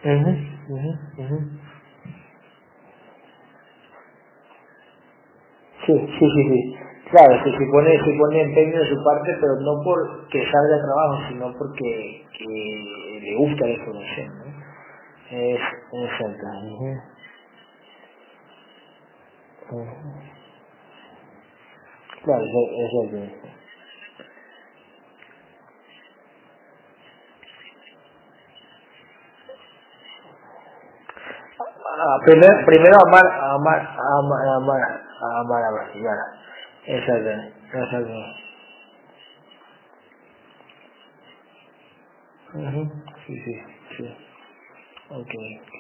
Ujú, 0.05 0.31
ujú, 0.75 0.93
ujú. 1.25 1.39
Sí, 5.87 5.95
sí, 5.99 6.27
sí, 6.35 6.43
sí. 6.51 6.77
Claro, 7.11 7.45
se 7.45 7.67
pone, 7.73 7.99
se 8.05 8.19
pone 8.19 8.43
empeño 8.43 8.79
de 8.81 8.89
su 8.89 9.05
parte, 9.05 9.37
pero 9.41 9.57
no 9.61 9.83
porque 9.85 10.45
salga 10.53 10.83
trabajo, 10.83 11.29
sino 11.29 11.55
porque 11.59 12.25
que 12.39 13.21
le 13.23 13.37
gusta 13.37 13.67
la 13.67 13.73
información, 13.75 14.29
¿no? 14.39 14.58
Es, 15.31 15.61
exacto. 15.93 16.47
Ujú, 16.47 17.03
ujú. 19.73 20.21
Claro, 22.25 22.45
eso- 22.45 23.11
exacto. 23.11 23.51
Ah, 31.87 32.19
primero, 32.25 32.67
primero 32.67 32.97
amar, 33.07 33.25
amar, 33.55 33.81
amar, 34.19 34.49
amar, 34.57 35.03
amar 35.41 35.65
a 35.65 35.71
Brasil, 35.73 36.07
Exacto, 36.87 37.31
exacto. 37.79 38.15
Ujú, 42.55 42.93
Sí, 43.27 43.37
sí, 43.45 43.55
sí. 43.99 44.28
Ok, 45.11 45.31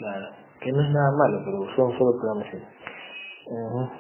claro. 0.01 0.27
Que 0.61 0.73
no 0.73 0.83
es 0.83 0.91
nada 0.91 1.13
malo, 1.13 1.43
pero 1.45 1.77
son 1.77 1.99
solo 1.99 2.19
programación. 2.21 2.65
Ujú, 3.47 3.91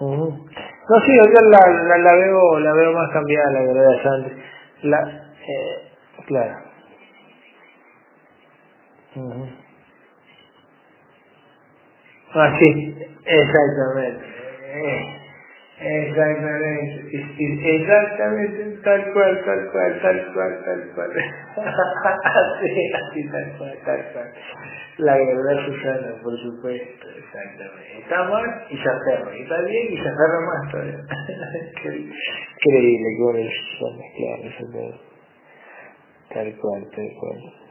ujú. 0.00 0.48
No, 0.90 1.00
sí, 1.06 1.12
yo 1.16 1.24
la, 1.50 1.98
la, 1.98 2.14
veo, 2.14 2.60
la 2.60 2.72
veo 2.74 2.92
más 2.94 3.10
cambiada, 3.12 3.50
la 3.52 3.60
verdad, 3.62 4.02
Sandra. 4.04 4.36
La, 4.82 5.32
eh, 5.48 5.92
claro. 6.26 6.56
Ujú. 12.34 12.36
Ah, 12.36 12.58
exactamente. 13.26 14.26
Eh, 14.74 15.14
Exactamente, 15.80 17.12
exactamente, 17.68 18.78
tal 18.84 19.12
cual, 19.12 19.44
tal 19.44 19.70
cual, 19.72 20.00
tal 20.02 20.34
cual, 20.34 20.64
tal 20.64 20.92
cual. 20.94 21.12
así, 22.24 22.92
así, 22.94 23.30
tal 23.30 23.58
cual, 23.58 23.78
tal 23.86 24.12
cual. 24.12 24.32
La 24.98 25.16
verdad 25.18 25.66
Susana, 25.66 26.22
por 26.22 26.36
supuesto, 26.40 27.08
exactamente. 27.18 27.98
Está 28.00 28.24
mal 28.24 28.66
y 28.70 28.76
se 28.78 28.88
aferra, 28.90 29.36
y 29.36 29.42
está 29.42 29.62
bien 29.62 29.86
y 29.92 29.96
se 29.96 30.08
aferra 30.08 30.40
más 30.40 30.72
todavía. 30.72 30.98
Increíble, 32.56 33.08
cómo 33.18 33.38
es 33.38 33.52
Susana, 33.78 34.04
claro, 34.16 34.42
eso 34.44 34.64
es 34.80 34.96
tal 36.34 36.56
cual, 36.60 36.90
tal 36.94 37.10
cual. 37.20 37.67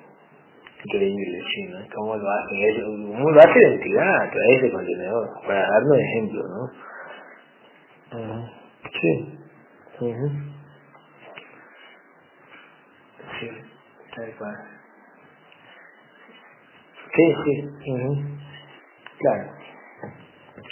Increíble, 0.88 1.44
sí, 1.56 1.64
¿no? 1.66 1.80
¿Cómo 1.96 2.18
lo 2.18 2.30
hacen? 2.30 2.60
Es, 2.64 2.84
uno 2.86 3.32
lo 3.32 3.42
hace 3.42 3.60
de 3.60 3.76
entidad 3.76 4.24
a 4.24 4.32
través 4.32 4.64
de 4.64 4.72
contenedor, 4.74 5.30
para 5.48 5.62
darnos 5.70 5.98
ejemplo, 6.00 6.44
¿no? 6.50 6.72
Sí. 9.02 9.40
Ujú. 10.02 10.30
Sí, 13.40 13.50
tal 14.16 14.36
cual. 14.38 14.56
Sí, 17.16 17.36
sí. 17.46 17.92
Ujú. 17.92 18.16
Claro, 19.20 19.52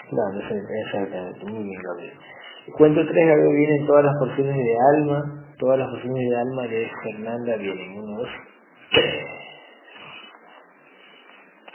claro, 0.09 0.49
sí, 0.49 0.55
exactamente, 0.86 1.45
muy 1.45 1.63
bien, 1.63 1.82
Gabriel. 1.84 2.20
Cuento 2.78 3.01
tres, 3.07 3.28
Gabriel, 3.28 3.55
vienen 3.55 3.88
todas 3.88 4.05
las 4.05 4.16
porciones 4.20 4.57
de 4.57 4.78
alma, 4.95 5.45
todas 5.59 5.80
las 5.80 5.89
porciones 5.91 6.30
de 6.30 6.38
alma 6.38 6.63
de 6.68 6.91
Fernanda 7.03 7.57
vienen, 7.57 7.99
uno, 7.99 8.20
dos, 8.20 8.30
tres. 8.91 9.26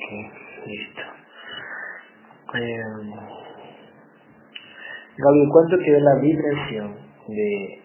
Listo. 0.10 1.01
Eh, 2.55 2.82
Gaby, 5.18 5.49
¿cuánto 5.51 5.78
quedó 5.78 5.99
la 5.99 6.16
vibración 6.20 6.95
de 7.28 7.82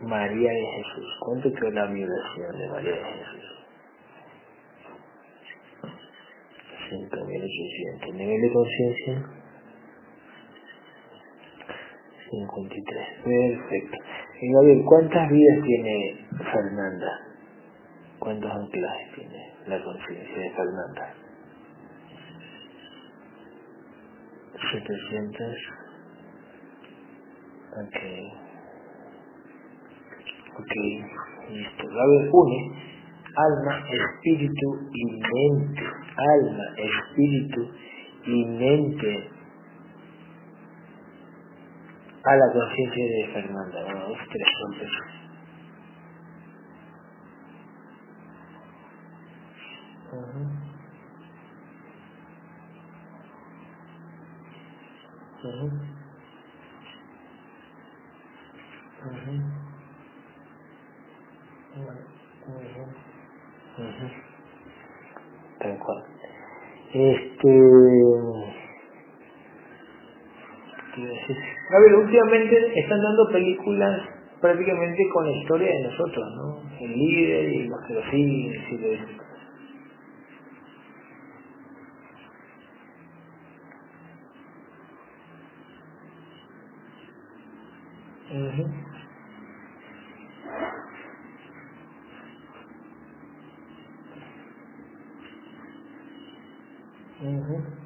María 0.00 0.50
de 0.50 0.66
Jesús? 0.66 1.16
¿Cuánto 1.20 1.52
quedó 1.54 1.70
la 1.70 1.86
vibración 1.86 2.58
de 2.58 2.68
María 2.68 2.92
de 2.92 3.04
Jesús? 3.04 3.56
5.800. 6.90 8.14
¿Nivel 8.14 8.42
de 8.42 8.52
conciencia? 8.52 9.22
53. 12.30 13.06
Perfecto. 13.24 13.98
Y 14.42 14.52
Gaby, 14.52 14.84
¿cuántas 14.84 15.30
vidas 15.30 15.64
tiene 15.64 16.26
Fernanda? 16.52 17.20
¿Cuántos 18.18 18.50
anclajes 18.50 19.14
tiene 19.14 19.54
la 19.68 19.82
conciencia 19.82 20.38
de 20.38 20.50
Fernanda? 20.50 21.25
700. 24.80 25.56
Ok. 27.72 27.98
Ok. 30.58 30.74
Listo. 31.50 31.84
A 31.88 32.06
ver, 32.06 32.30
une 32.32 32.72
alma, 33.36 33.84
espíritu 33.90 34.90
y 34.92 35.04
mente. 35.06 35.82
Alma, 36.16 36.64
espíritu 36.76 37.70
y 38.26 38.44
mente 38.46 39.30
a 42.24 42.36
la 42.36 42.52
conciencia 42.52 43.04
de 43.04 43.32
Fernanda. 43.34 43.84
Bueno, 43.84 44.08
dos, 44.08 44.18
tres 44.30 44.48
puntos. 44.62 44.92
Ujú, 50.12 50.55
Tal 65.58 65.78
cual. 65.78 66.04
Este, 66.92 67.48
A 70.96 71.78
ver, 71.80 71.94
últimamente 71.94 72.80
están 72.80 73.02
dando 73.02 73.28
películas 73.30 74.00
prácticamente 74.40 75.08
con 75.12 75.26
la 75.26 75.32
historia 75.32 75.68
de 75.68 75.82
nosotros, 75.82 76.24
¿no? 76.36 76.62
El 76.80 76.92
líder 76.92 77.52
y 77.52 77.68
los 77.68 77.78
que 77.86 77.94
lo 77.94 78.02
siguen, 78.10 79.25
eso. 88.36 88.62
Uh 97.18 97.76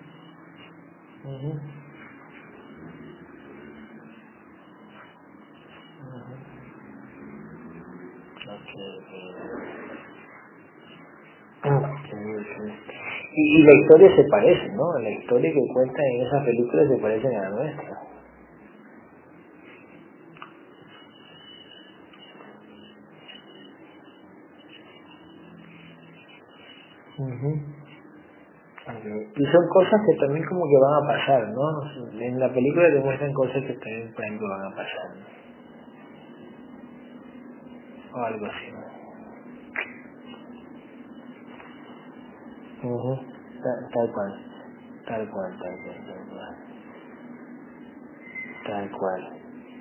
Y, 13.33 13.63
la 13.63 13.73
historia 13.73 14.17
se 14.17 14.25
parece, 14.25 14.69
¿no? 14.73 14.99
La 14.99 15.11
historia 15.11 15.53
que 15.53 15.69
cuentan 15.73 16.05
en 16.05 16.27
esas 16.27 16.45
películas 16.45 16.89
se 16.89 16.97
parecen 16.99 17.37
a 17.37 17.43
la 17.43 17.51
nuestra. 17.51 18.10
Y 29.37 29.45
son 29.53 29.69
cosas 29.69 30.01
que 30.07 30.17
también 30.21 30.45
como 30.47 30.65
que 30.67 30.77
van 30.79 31.05
a 31.05 31.07
pasar, 31.07 31.49
¿no? 31.51 32.19
En 32.19 32.41
la 32.41 32.53
película 32.53 32.89
te 32.91 33.01
muestran 33.01 33.33
cosas 33.35 33.63
que 33.63 33.75
también, 33.75 34.13
por 34.15 34.25
ejemplo, 34.25 34.49
van 34.49 34.73
a 34.73 34.77
pasar. 34.77 35.11
O 38.13 38.25
algo 38.25 38.47
así, 38.47 38.73
¿no? 38.73 38.81
tal, 43.93 44.13
cual, 44.13 44.33
tal 45.07 45.31
cual, 45.31 45.59
tal 45.59 45.77
cual, 45.85 45.99
tal 46.07 46.27
cual. 46.31 46.57
Tal 48.67 48.91
cual. 48.91 49.23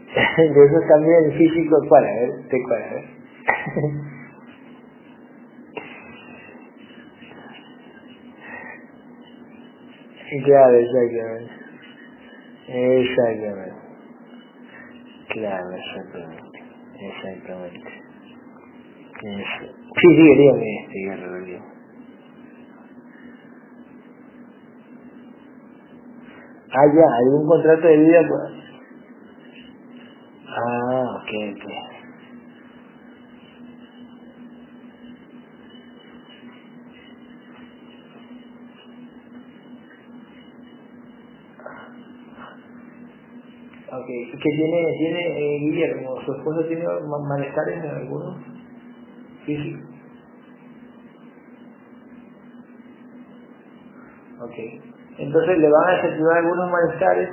de 0.38 0.66
eso 0.66 0.80
también 0.90 1.32
físico, 1.38 1.78
¿cuál? 1.88 2.04
A 2.04 2.08
ver, 2.08 2.44
¿de 2.50 2.64
cuál? 2.64 2.84
A 2.84 2.94
ver. 2.94 3.06
claro, 10.46 10.76
exactamente. 10.78 11.54
Exactamente. 12.68 13.76
Claro, 15.30 15.72
exactamente. 15.74 16.60
Exactamente. 17.00 17.92
Eso. 19.24 19.74
Sí, 20.02 20.08
sí, 20.16 20.36
dígame, 20.38 20.88
dígame, 20.94 21.46
dígame. 21.46 21.74
Ah, 26.72 26.88
ya, 26.88 27.30
un 27.36 27.48
contrato 27.48 27.88
de 27.88 27.98
vida. 27.98 28.22
Ah, 30.48 31.18
ok, 31.22 31.32
ok. 31.56 31.89
Ok, 44.10 44.42
¿qué 44.42 44.50
tiene, 44.56 44.98
tiene 44.98 45.22
eh, 45.38 45.60
Guillermo? 45.60 46.20
¿Su 46.26 46.34
esposo 46.34 46.66
tiene 46.66 46.84
malestares 47.30 47.84
en 47.84 47.90
alguno 47.92 48.38
físico? 49.46 49.80
Ok. 54.42 54.56
Entonces 55.20 55.58
le 55.60 55.70
van 55.70 55.90
a 55.90 56.00
efectuar 56.00 56.38
algunos 56.40 56.72
malestares 56.72 57.30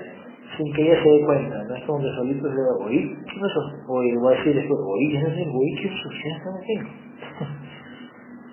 sin 0.58 0.70
que 0.74 0.82
ella 0.82 1.02
se 1.02 1.08
dé 1.08 1.24
cuenta, 1.24 1.64
no 1.64 1.74
es 1.74 1.84
como 1.84 2.00
que 2.00 2.14
solito 2.14 2.46
se 2.46 2.60
va, 2.60 2.84
oye, 2.84 3.16
¿qué 3.24 3.40
pasó? 3.40 3.60
O 3.88 4.02
le 4.02 4.18
voy 4.18 4.34
a 4.34 4.36
decir 4.38 4.54
después, 4.54 4.78
oye, 4.78 5.08
¿qué 5.12 5.20
sé, 5.20 5.48
oye, 5.48 5.74
¿qué 5.80 5.88
están? 5.88 6.56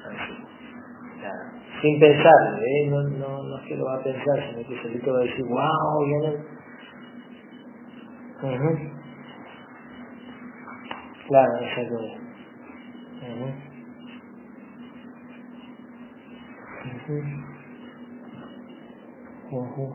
Así, 0.07 0.33
sin 1.81 1.99
pensar, 1.99 2.59
¿eh? 2.61 2.87
no, 2.89 3.03
no, 3.03 3.43
no 3.43 3.57
es 3.57 3.63
que 3.67 3.75
lo 3.75 3.85
va 3.85 3.95
a 3.95 4.03
pensar, 4.03 4.39
sino 4.49 4.67
que 4.67 4.81
solito 4.81 5.11
va 5.11 5.19
a 5.19 5.23
decir, 5.23 5.45
wow, 5.45 6.07
ya 6.07 6.29
no... 6.29 6.62
Claro. 8.43 8.75
Uh 19.51 19.67
-huh. 19.75 19.93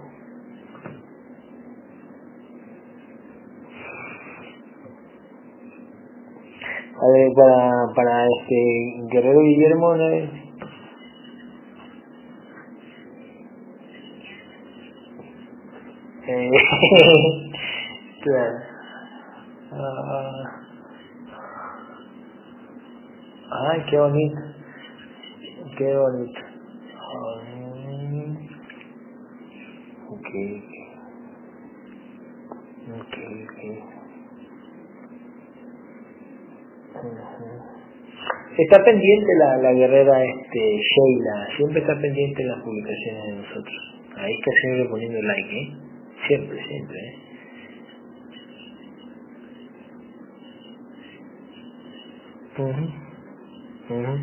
A 7.00 7.06
ver, 7.12 7.32
para, 7.36 7.94
para 7.94 8.26
este 8.26 8.56
Guerrero 9.12 9.40
Guillermo, 9.42 9.94
¿no? 9.94 10.08
Eh, 16.26 16.50
claro. 18.28 18.58
Ah, 19.72 20.44
ay, 23.70 23.84
qué 23.90 23.98
bonito. 23.98 24.40
Qué 25.76 25.96
bonito. 25.96 26.40
Ok, 30.10 30.28
ok, 32.98 33.16
ok. 33.44 33.98
Está 38.58 38.82
pendiente 38.84 39.32
la, 39.38 39.56
la 39.58 39.72
guerrera 39.72 40.24
este, 40.24 40.58
Sheila, 40.58 41.46
siempre 41.56 41.80
está 41.80 41.94
pendiente 42.00 42.42
en 42.42 42.48
las 42.48 42.60
publicaciones 42.62 43.24
de 43.24 43.32
nosotros. 43.36 44.00
Ahí 44.16 44.32
está 44.34 44.50
siempre 44.62 44.88
poniendo 44.90 45.22
like, 45.22 45.60
¿eh? 45.60 45.68
Siempre, 46.26 46.58
siempre, 46.66 46.98
¿eh? 46.98 47.27
Uh 52.58 52.64
-huh. 52.64 52.90
Uh 53.90 54.18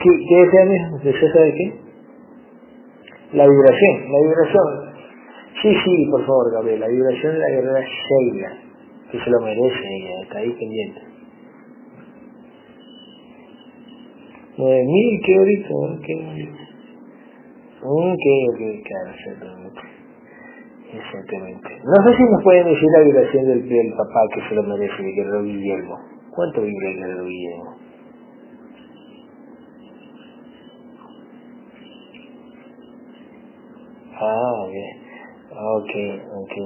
¿Qué, 0.07 0.13
qué 0.29 0.37
decía 0.37 0.91
¿Usted 0.95 1.33
sabe 1.33 1.55
qué? 1.55 1.75
La 3.33 3.45
vibración, 3.49 4.13
la 4.13 4.19
vibración. 4.23 4.95
Sí, 5.63 5.75
sí, 5.85 6.07
por 6.13 6.25
favor, 6.25 6.53
Gabriel, 6.53 6.81
la 6.81 6.87
vibración 6.87 7.33
de 7.33 7.39
la 7.41 7.49
guerrera 7.49 7.81
Sheila, 7.81 8.53
que 9.11 9.19
se 9.19 9.31
lo 9.31 9.41
merece 9.41 9.81
ella, 9.83 10.23
está 10.23 10.39
ahí 10.39 10.53
pendiente. 10.53 11.01
Nueve 14.59 14.85
mil, 14.85 15.21
qué 15.27 15.39
bonito, 15.39 15.75
qué 16.07 16.15
bonito. 16.15 16.59
Ok, 17.83 18.27
ok, 18.53 18.61
claro, 18.87 19.11
exactamente. 19.11 19.81
Exactamente. 20.95 21.69
No 21.85 22.07
sé 22.07 22.17
si 22.17 22.23
nos 22.23 22.43
pueden 22.45 22.67
decir 22.69 22.89
la 22.93 23.01
vibración 23.01 23.45
del, 23.45 23.69
del 23.69 23.91
papá 23.91 24.21
que 24.35 24.49
se 24.49 24.55
lo 24.55 24.63
merece, 24.63 25.03
de 25.03 25.13
Guerrero 25.13 25.43
Guillermo. 25.43 25.99
¿Cuánto 26.31 26.63
vibra 26.63 26.91
el 26.91 26.97
Guerrero 26.97 27.25
Guillermo? 27.25 27.86
Ah, 34.21 34.69
bien. 34.71 34.99
Ok, 35.51 35.93
ok. 36.33 36.57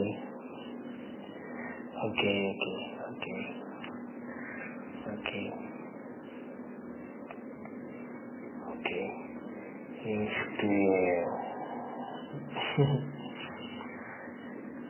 Ok, 2.04 2.22
ok, 2.50 2.64
ok. 3.10 3.26
Ok. 5.06 5.30
Ok. 8.68 8.88
Este... 10.04 11.26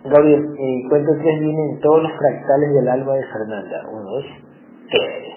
Gabriel, 0.04 0.44
eh, 0.58 0.88
cuento 0.88 1.12
tres 1.22 1.40
vienen 1.40 1.80
todos 1.80 2.02
los 2.04 2.12
fractales 2.12 2.74
del 2.74 2.88
alma 2.88 3.14
de 3.14 3.24
Fernanda. 3.26 3.88
Uno, 3.90 4.02
dos, 4.10 4.26
tres. 4.90 5.29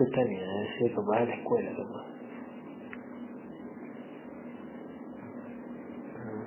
¿Qué 0.00 0.06
se 0.06 0.12
fue 0.12 0.16
Tania? 0.16 0.40
Debe 0.40 0.78
ser 0.78 0.94
papá 0.94 1.20
de 1.20 1.26
la 1.26 1.34
escuela, 1.34 1.70
papá. 1.76 2.04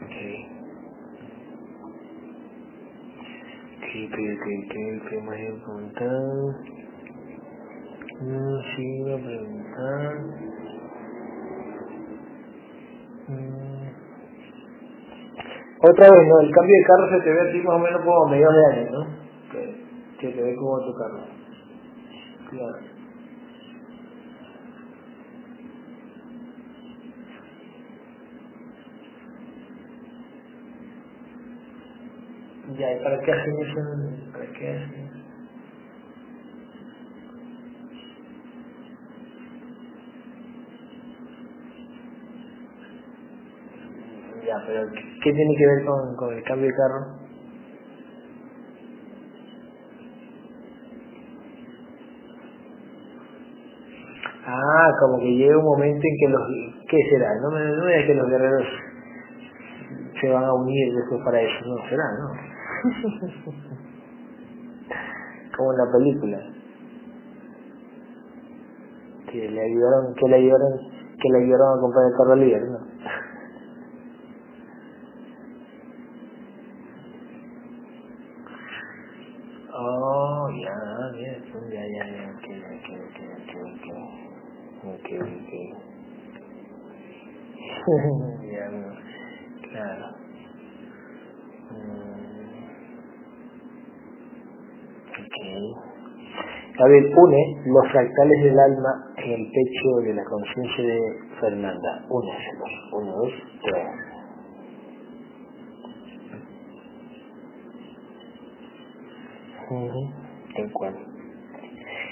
Ok. 0.01 0.18
¿Qué, 3.80 4.10
qué, 4.10 4.38
qué, 4.43 4.68
qué, 4.70 5.01
qué 5.08 5.22
más 5.22 5.39
iba 5.39 5.54
a 5.54 5.64
preguntar? 5.66 6.56
No, 8.22 8.62
sí, 8.76 8.82
iba 8.82 9.14
a 9.14 9.18
preguntar. 9.20 10.14
Mm. 13.28 13.88
Otra 15.80 16.12
vez, 16.12 16.28
¿no? 16.28 16.39
El 16.41 16.51
cambio 16.51 16.76
de 16.76 16.84
carro 16.86 17.10
se 17.12 17.24
te 17.24 17.34
ve 17.34 17.39
a 17.39 17.64
más 17.64 17.76
o 17.76 17.80
menos 17.80 18.01
como 18.01 18.26
a 18.26 18.30
mediados 18.32 18.56
de 18.56 18.66
año, 18.66 18.91
¿no? 18.91 19.06
Que, 19.51 19.62
que 20.20 20.28
te 20.34 20.41
ve 20.41 20.56
como 20.56 20.80
tu 20.80 20.93
carro. 20.97 21.24
Claro. 22.49 22.93
Ya, 32.84 32.92
¿y 32.92 33.00
para 33.02 33.18
qué 33.22 33.32
hacen 33.32 33.56
eso? 33.62 33.80
¿Para 34.34 34.46
qué 34.60 34.70
hacen? 34.72 35.24
Ya, 44.46 44.56
pero 44.68 44.92
¿qué 44.92 45.32
tiene 45.32 45.56
que 45.58 45.66
ver 45.66 45.86
con, 45.86 46.16
con 46.18 46.34
el 46.34 46.44
cambio 46.44 46.68
de 46.68 46.74
carro? 46.76 47.20
Ah, 54.46 54.92
como 55.00 55.20
que 55.20 55.32
llega 55.38 55.58
un 55.58 55.64
momento 55.64 56.02
en 56.06 56.18
que 56.20 56.28
los... 56.28 56.42
¿Qué 56.90 56.98
será? 57.12 57.30
No 57.44 57.52
me 57.52 57.64
no 57.64 57.88
es 57.88 58.06
que 58.08 58.14
los 58.16 58.30
guerreros 58.30 58.68
se 60.20 60.30
van 60.30 60.44
a 60.44 60.54
unir 60.54 60.94
después 60.96 61.22
para 61.24 61.40
eso, 61.42 61.66
no, 61.66 61.78
será, 61.90 62.04
¿no? 62.20 62.34
Como 65.58 65.74
en 65.74 65.78
la 65.80 65.92
película. 65.94 66.40
Que 69.32 69.50
le 69.50 69.62
ayudaron, 69.62 70.16
que 70.16 70.28
le 70.30 70.36
ayudaron, 70.38 70.80
que 71.22 71.30
le 71.30 71.40
ayudaron 71.46 71.78
a 71.78 71.82
comprar 71.82 72.06
el 72.08 72.18
carro 72.18 72.36
líder, 72.38 72.64
¿no? 72.70 72.80
Oh, 79.74 80.50
ya, 80.52 80.78
ya, 81.18 81.34
ya, 81.72 81.88
ya, 81.88 82.06
ya, 82.08 82.32
ok, 82.36 82.48
ok, 82.76 82.90
ok, 83.12 83.52
ok, 84.84 85.10
ok. 85.24 85.54
ya, 88.52 88.66
no, 88.72 88.96
claro. 89.72 90.08
Mm, 91.72 92.64
ok. 95.20 95.38
Gabriel 96.84 97.14
une 97.16 97.62
los 97.68 97.88
fractales 97.92 98.44
del 98.44 98.60
alma 98.60 98.90
en 99.18 99.32
el 99.32 99.52
pecho 99.52 99.90
de 100.04 100.14
la 100.16 100.24
conciencia 100.26 100.84
de 100.84 101.00
Fernanda. 101.40 102.06
Úneselos. 102.10 102.72
Uno, 102.92 103.12
dos, 103.14 103.32
tres. 103.64 103.86
Ujú, 109.70 110.10
Tal 110.56 110.72
cual. 110.74 110.94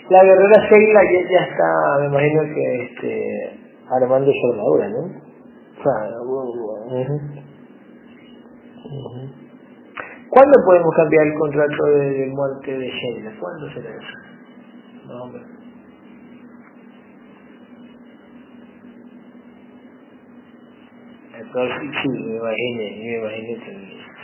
La 0.10 0.24
guerrera 0.24 0.70
Sheila 0.70 1.02
ya, 1.04 1.30
ya 1.30 1.40
está, 1.46 2.00
me 2.00 2.08
imagino 2.08 2.42
que 2.54 2.84
este, 2.84 3.60
armando 3.90 4.32
su 4.32 4.52
armadura, 4.54 4.90
¿no? 4.90 5.00
O 5.00 5.84
sea, 5.84 6.22
ujú. 6.88 7.20
¿Cuándo 10.30 10.58
podemos 10.66 10.96
cambiar 10.96 11.28
el 11.28 11.34
contrato 11.36 11.86
de, 11.88 12.10
de 12.12 12.28
muerte 12.28 12.78
de 12.78 12.88
Sheila? 12.90 13.32
¿Cuándo 13.40 13.70
será 13.72 13.90
eso? 13.90 14.31
Hombre. 15.12 15.44
Entonces, 21.34 21.92
sí, 22.04 22.10
me 22.10 22.36
imaginé, 22.38 22.92
me 22.98 23.18
imaginé 23.20 23.56
que, 23.66 23.74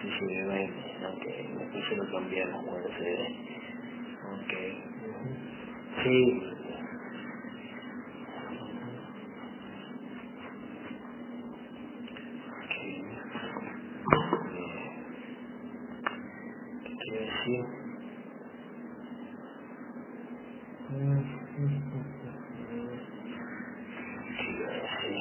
sí, 0.01 0.09
sí, 0.19 0.25
me 0.25 0.41
imaginé, 0.41 1.05
aunque 1.05 1.29
después 1.59 1.85
se 1.89 1.95
lo 1.97 2.11
cambiaron 2.11 2.65
cuando 2.65 2.89
se 2.89 3.03
ve. 3.03 3.35
Ujú. 5.07 5.29
Sí. 6.03 6.43
Ok. 12.49 12.75
¿Qué 16.83 16.93
quiero 17.01 17.21
decir? 17.25 17.65
Mm, 20.89 21.19
mm, 21.19 21.23
mm, 21.57 21.95
mm. 21.95 22.99
¿Qué 24.21 24.51
iba 24.51 24.69
a 24.69 24.73
decir? 24.73 25.17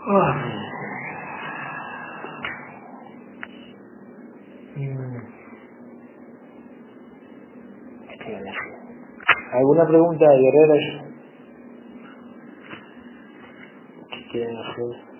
Ah. 0.00 0.34
Mm, 4.76 5.22
¿Qué 8.08 8.30
iba 8.30 8.38
a 8.38 8.42
decir? 8.42 8.74
¿Alguna 9.92 10.18
pregunta, 10.18 10.26
quieren 14.30 14.56
hacer? 14.56 15.12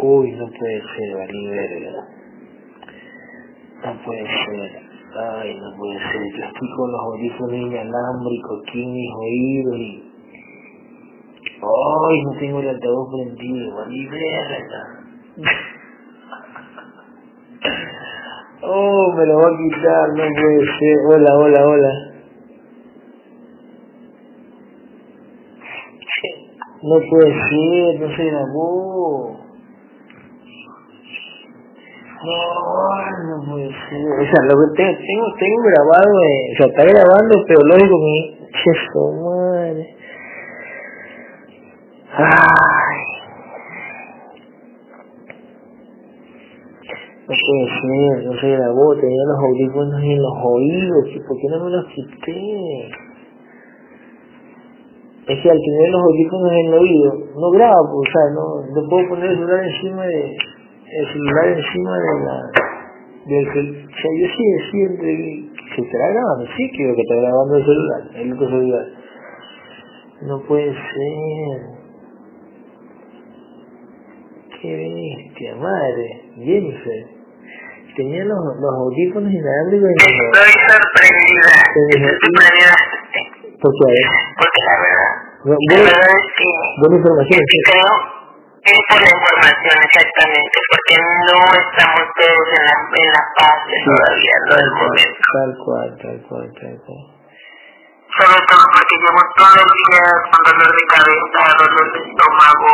Uy, 0.00 0.30
no 0.32 0.46
puede 0.46 0.80
ser, 0.80 1.16
valí 1.16 1.48
verga. 1.48 1.90
No 1.90 2.17
puede 4.08 4.24
ser. 4.24 4.82
Ay, 5.16 5.60
no 5.60 5.76
puede 5.76 5.98
ser. 5.98 6.22
Yo 6.36 6.44
estoy 6.44 6.70
con 6.76 6.92
los 6.92 7.00
audífonos 7.00 7.54
inalámbricos 7.54 8.62
aquí 8.62 8.82
en 8.82 8.92
mis 8.92 9.10
oídos 9.14 9.76
y... 9.78 10.04
Ay, 11.60 12.22
no 12.24 12.38
tengo 12.38 12.60
el 12.60 12.68
altavoz 12.68 13.08
prendido, 13.10 13.74
valí 13.76 14.06
verga. 14.06 14.80
Oh, 18.62 19.12
me 19.16 19.26
lo 19.26 19.36
va 19.38 19.48
a 19.48 19.56
quitar, 19.56 20.08
no 20.10 20.24
puede 20.40 20.66
ser. 20.78 20.96
Hola, 21.08 21.36
hola, 21.36 21.66
hola. 21.66 21.92
No 26.80 27.00
puede 27.10 27.32
ser, 27.50 28.00
no 28.00 28.16
se 28.16 28.24
grabó. 28.24 29.47
No, 32.28 33.36
no 33.36 33.50
puede 33.50 33.68
ser. 33.68 34.04
O 34.04 34.24
sea, 34.24 34.40
lo 34.44 34.54
que 34.60 34.76
tengo, 34.76 34.98
tengo, 34.98 35.26
tengo 35.38 35.62
grabado, 35.62 36.12
eh, 36.24 36.52
o 36.52 36.56
sea, 36.56 36.66
está 36.66 36.84
grabando, 36.84 37.34
pero 37.46 37.60
lógico 37.60 37.96
que... 38.04 38.38
Eso, 38.48 39.12
madre. 39.22 39.96
Ay, 42.12 42.98
no 47.28 47.34
puede 47.46 47.66
ser, 47.80 48.24
no 48.26 48.40
se 48.40 48.48
grabó, 48.50 48.96
tenía 48.96 49.24
los 49.26 49.38
audífonos 49.38 50.02
en 50.02 50.22
los 50.22 50.32
oídos, 50.44 51.04
¿y 51.14 51.20
por 51.20 51.36
qué 51.38 51.48
no 51.50 51.64
me 51.64 51.70
los 51.70 51.86
quité? 51.94 53.08
es 55.28 55.42
que 55.42 55.50
al 55.50 55.60
tener 55.60 55.90
los 55.90 56.02
audífonos 56.02 56.52
en 56.52 56.66
el 56.66 56.74
oído, 56.74 57.12
no 57.36 57.50
grabo, 57.50 58.00
o 58.00 58.04
sea, 58.04 58.32
no, 58.32 58.64
no 58.74 58.88
puedo 58.88 59.08
poner 59.10 59.30
el 59.30 59.36
celular 59.36 59.64
encima 59.64 60.06
de, 60.06 60.36
el 60.90 61.06
celular 61.12 61.48
encima 61.48 61.98
de 61.98 62.24
la, 62.24 62.36
del 63.26 63.48
o 63.48 63.96
sea, 63.96 64.10
yo 64.20 64.26
sí 64.36 64.70
siempre 64.70 65.08
que 65.08 65.74
se 65.76 65.82
está 65.82 65.98
grabando, 65.98 66.46
sí 66.56 66.70
creo 66.76 66.94
que 66.94 67.02
está 67.02 67.14
grabando 67.16 67.56
el 67.56 67.64
celular, 67.64 68.00
el 68.14 68.32
otro 68.32 68.48
celular. 68.48 68.86
No 70.22 70.40
puede 70.48 70.72
ser. 70.72 71.78
Qué 74.60 74.74
bestia, 74.74 75.54
madre, 75.56 76.06
Jennifer. 76.36 77.06
Tenía 77.96 78.24
los, 78.24 78.38
los 78.38 78.74
audífonos 78.78 79.30
inalámbricos 79.30 79.90
y 79.90 79.94
Estoy 79.94 80.52
sorprendida. 80.66 81.54
Estoy 81.66 81.98
sorprendida. 82.02 82.74
¿Por 83.60 83.72
qué? 83.74 83.90
Porque 84.38 84.60
la 84.66 84.76
verdad, 84.82 85.12
No, 85.44 85.54
la 85.54 85.82
verdad 85.82 86.14
es 86.14 86.30
que 86.38 86.48
buena 86.80 86.96
información. 86.98 87.38
que 87.38 87.58
creo 87.70 87.92
es 88.68 88.80
por 88.90 89.00
la 89.02 89.10
información 89.18 89.76
exactamente, 89.82 90.58
porque 90.88 91.02
no 91.28 91.38
estamos 91.52 92.04
todos 92.16 92.48
en 92.48 92.64
la, 92.64 92.76
en 92.96 93.08
la 93.12 93.24
paz 93.36 93.58
todavía, 93.84 94.36
no 94.40 94.56
cual, 94.56 94.70
momento. 94.72 95.20
tal 95.32 95.50
cual, 95.64 95.88
tal 96.00 96.18
cual, 96.28 96.48
tal 96.60 96.76
cual. 96.86 97.04
Sobre 98.08 98.40
todo 98.48 98.64
porque 98.72 98.94
llevo 99.04 99.20
todo 99.36 99.58
el 99.60 99.72
día 99.76 100.06
con 100.32 100.40
dolor 100.48 100.72
de 100.72 100.84
cabeza, 100.88 101.40
dolor 101.60 101.86
de 101.92 101.98
estómago. 102.08 102.70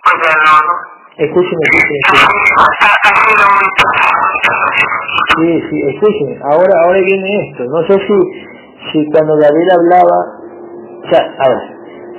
Pues 0.00 0.16
ya 0.24 0.34
no, 0.48 0.54
¿no? 0.64 0.74
Escúcheme, 1.18 1.64
escúcheme. 1.68 2.24
Ha, 2.56 2.64
ha- 2.88 2.98
ha 3.04 3.10
sido 3.28 3.44
muy 3.52 3.68
Sí, 5.36 5.68
sí, 5.68 5.76
escúcheme. 5.92 6.34
Ahora, 6.42 6.74
ahora 6.86 6.98
viene 7.04 7.50
esto. 7.50 7.64
No 7.68 7.82
sé 7.86 7.94
si, 8.00 8.16
si 8.92 9.10
cuando 9.12 9.36
Gabriel 9.36 9.70
hablaba, 9.76 10.18
o 11.04 11.08
sea, 11.10 11.20
a 11.20 11.48
ver, 11.52 11.62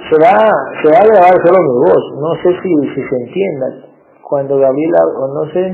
se 0.09 0.15
va, 0.21 0.37
se 0.83 0.87
va 0.93 0.99
a 1.01 1.07
grabar 1.09 1.33
solo 1.41 1.57
mi 1.57 1.75
voz. 1.89 2.03
No 2.21 2.31
sé 2.43 2.49
si, 2.61 2.69
si 2.93 3.01
se 3.09 3.15
entienda. 3.25 3.88
Cuando 4.29 4.57
Gabriel, 4.57 4.91
hab- 4.93 5.15
o 5.23 5.27
no 5.33 5.51
sé, 5.51 5.65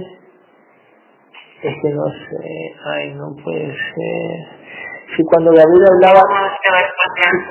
es 1.63 1.75
que 1.81 1.89
no 1.89 2.05
sé, 2.05 2.73
ay, 2.85 3.13
no 3.15 3.35
puede 3.43 3.67
ser. 3.67 4.65
Si 5.15 5.23
cuando 5.25 5.51
Gabriel 5.51 5.85
hablaba, 5.93 6.21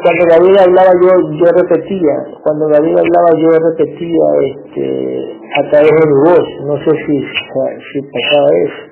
cuando 0.02 0.24
Gabriel 0.28 0.58
hablaba 0.58 0.90
yo, 1.02 1.10
yo 1.38 1.46
repetía, 1.52 2.14
cuando 2.42 2.66
Gabriel 2.68 2.98
hablaba 2.98 3.30
yo 3.38 3.48
repetía 3.50 4.24
este, 4.42 5.40
a 5.60 5.70
través 5.70 5.90
de 5.90 6.06
mi 6.06 6.18
voz, 6.30 6.48
no 6.66 6.76
sé 6.84 6.90
si, 7.06 7.20
si 7.20 8.02
pasaba 8.02 8.48
eso, 8.64 8.82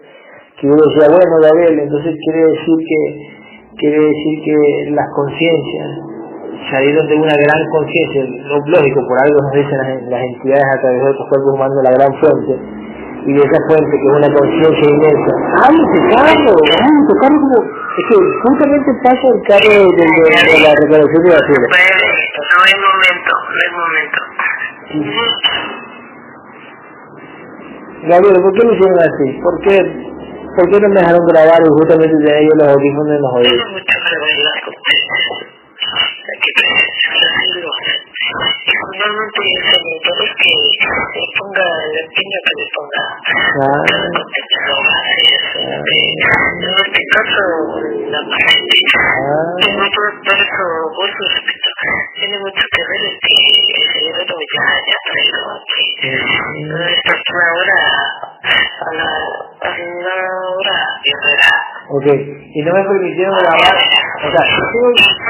que 0.61 0.67
yo 0.69 0.75
decía, 0.75 1.07
bueno 1.11 1.37
Gabriel, 1.43 1.79
entonces 1.81 2.15
quiere 2.25 2.45
decir 2.49 2.77
que, 2.89 3.31
quiere 3.79 3.99
decir 3.99 4.35
que 4.45 4.91
las 4.93 5.07
conciencias 5.17 5.91
salieron 6.71 7.07
de 7.09 7.17
una 7.17 7.35
gran 7.37 7.63
conciencia, 7.73 8.23
lo 8.47 8.57
lógico, 8.67 9.01
por 9.09 9.17
algo 9.19 9.37
nos 9.43 9.53
dicen 9.53 9.79
las, 9.79 10.03
las 10.13 10.23
entidades 10.23 10.65
a 10.65 10.81
través 10.81 10.99
de 11.03 11.09
otros 11.11 11.27
cuerpos 11.29 11.51
humanos 11.55 11.77
la 11.83 11.93
gran 11.97 12.13
fuente, 12.21 12.53
y 13.27 13.31
de 13.35 13.43
esa 13.43 13.59
fuente 13.71 13.93
que 13.93 14.07
es 14.07 14.15
una 14.19 14.31
conciencia 14.35 14.87
inmensa. 14.91 15.33
¡Ay, 15.63 15.77
ese 15.79 15.99
carro! 16.15 16.55
¡Ay, 16.59 16.95
ese 17.03 17.15
carro 17.23 17.39
como... 17.43 17.59
Es 17.93 18.05
que 18.09 18.17
justamente 18.17 18.91
pasa 19.05 19.27
el 19.29 19.41
carro 19.47 19.69
de, 19.69 19.85
de, 19.85 19.85
de- 19.85 20.49
de 20.49 20.59
la 20.65 20.73
recolección 20.81 21.23
de 21.23 21.31
basura. 21.31 21.67
No 21.69 22.61
es 22.67 22.79
momento, 22.83 23.33
no 23.53 23.61
es 23.63 23.73
momento. 23.83 24.21
Gabriel, 28.09 28.43
¿por 28.43 28.53
qué 28.55 28.63
lo 28.67 28.73
hicieron 28.75 28.99
así? 28.99 29.27
¿Por 29.45 29.55
qué, 29.61 29.77
¿Por 30.57 30.65
qué 30.71 30.77
no 30.81 30.89
me 30.89 31.01
dejaron 31.01 31.25
grabar 31.27 31.61
y 31.63 31.69
justamente 31.69 32.17
de 32.17 32.33
ellos 32.41 32.55
los 32.59 32.69
audífonos 32.75 33.13
en 33.15 33.21
los 33.23 33.33
oídos? 33.35 33.61
Finalmente 38.93 39.41
sobre 39.73 39.99
todo 40.03 40.21
es 40.23 40.33
que 40.39 40.53
le 41.13 41.27
ponga 41.39 41.67
el 41.85 41.95
empeño 42.05 42.39
que 42.45 42.55
le 42.57 42.67
ponga. 42.73 43.05
Ah. 43.63 43.83
En 45.53 46.71
este 46.87 47.03
caso, 47.13 47.45
la 48.09 48.21
paciente 48.25 48.77
ah, 48.95 49.53
tiene 49.59 49.77
mucho, 49.77 50.01
por 50.25 50.37
eso, 50.37 50.65
por 50.97 51.09
su 51.13 51.25
respeto, 51.29 51.69
tiene 52.15 52.39
mucho 52.39 52.65
que 52.73 52.83
ver 52.89 53.03
el 53.03 53.17
que 53.21 53.37
el 53.73 53.87
cerebro 53.93 54.37
ya, 54.53 54.65
ya 54.89 54.99
traído 55.05 55.41
aquí. 55.61 55.85
Esta 56.93 57.13
es 57.13 57.23
una 57.33 57.49
hora, 57.53 57.79
a 58.43 58.93
la, 58.95 59.09
a 59.61 59.71
la 59.71 60.17
hora 60.51 60.79
guerrera. 61.05 61.53
ok. 61.91 62.07
Y 62.55 62.63
no 62.63 62.73
me 62.75 62.83
permitieron 62.85 63.37
grabar. 63.39 63.63
O 63.63 63.65
sea, 64.31 64.43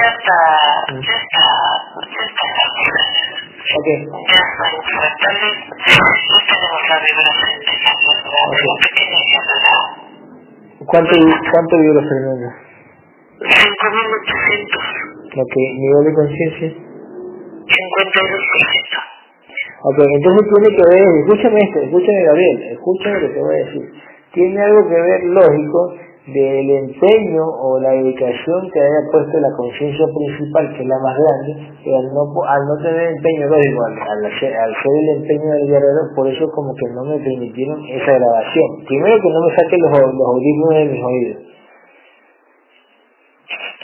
está, 0.08 0.40
ya 0.88 1.16
está. 1.20 1.44
ok. 3.76 3.88
Ya 4.28 4.40
está 4.40 4.64
infractable. 4.76 5.48
No 5.72 5.76
tenemos 6.48 6.82
la 6.88 6.96
vibración 7.04 7.56
de 7.60 7.74
la 7.82 7.90
atmósfera, 7.92 8.42
de 8.52 8.60
la 8.64 8.74
pequeña 8.80 9.20
guerrera. 9.32 9.76
¿Cuánto, 10.86 11.14
cuánto 11.52 11.74
los 11.78 12.04
Fernando? 12.08 12.48
5.800, 13.42 15.34
Ok, 15.34 15.54
nivel 15.78 16.04
de 16.04 16.12
conciencia. 16.14 16.68
52%. 17.66 18.91
Ok, 19.84 19.98
entonces 19.98 20.46
tiene 20.46 20.76
que 20.76 20.84
ver, 20.94 21.08
escúchame 21.26 21.58
esto, 21.58 21.78
escúchame 21.80 22.22
Gabriel, 22.22 22.56
escúchame 22.70 23.14
lo 23.14 23.20
que 23.26 23.34
te 23.34 23.40
voy 23.40 23.54
a 23.54 23.64
decir. 23.66 23.82
Tiene 24.32 24.62
algo 24.62 24.88
que 24.88 24.94
ver 24.94 25.24
lógico 25.24 25.80
del 26.26 26.70
empeño 26.70 27.42
o 27.42 27.80
la 27.82 27.90
dedicación 27.90 28.70
que 28.70 28.78
haya 28.78 29.02
puesto 29.10 29.40
la 29.42 29.50
conciencia 29.58 30.06
principal, 30.06 30.70
que 30.70 30.82
es 30.82 30.88
la 30.88 31.02
más 31.02 31.16
grande, 31.18 31.66
que 31.82 31.90
al 31.90 32.06
no, 32.14 32.74
tener 32.78 33.10
empeño 33.10 33.46
lógico, 33.50 33.78
al 33.82 34.30
ser 34.38 34.54
el 34.54 35.08
empeño 35.18 35.50
del 35.50 35.66
guerrero, 35.66 36.14
por 36.14 36.28
eso 36.30 36.46
como 36.54 36.70
que 36.78 36.86
no 36.94 37.02
me 37.02 37.18
permitieron 37.18 37.82
esa 37.90 38.12
grabación. 38.22 38.86
Primero 38.86 39.18
que 39.18 39.30
no 39.34 39.40
me 39.42 39.50
saquen 39.50 39.80
los, 39.82 39.90
los 39.98 40.28
audífonos 40.30 40.74
de 40.78 40.84
mis 40.94 41.02
oídos. 41.02 41.51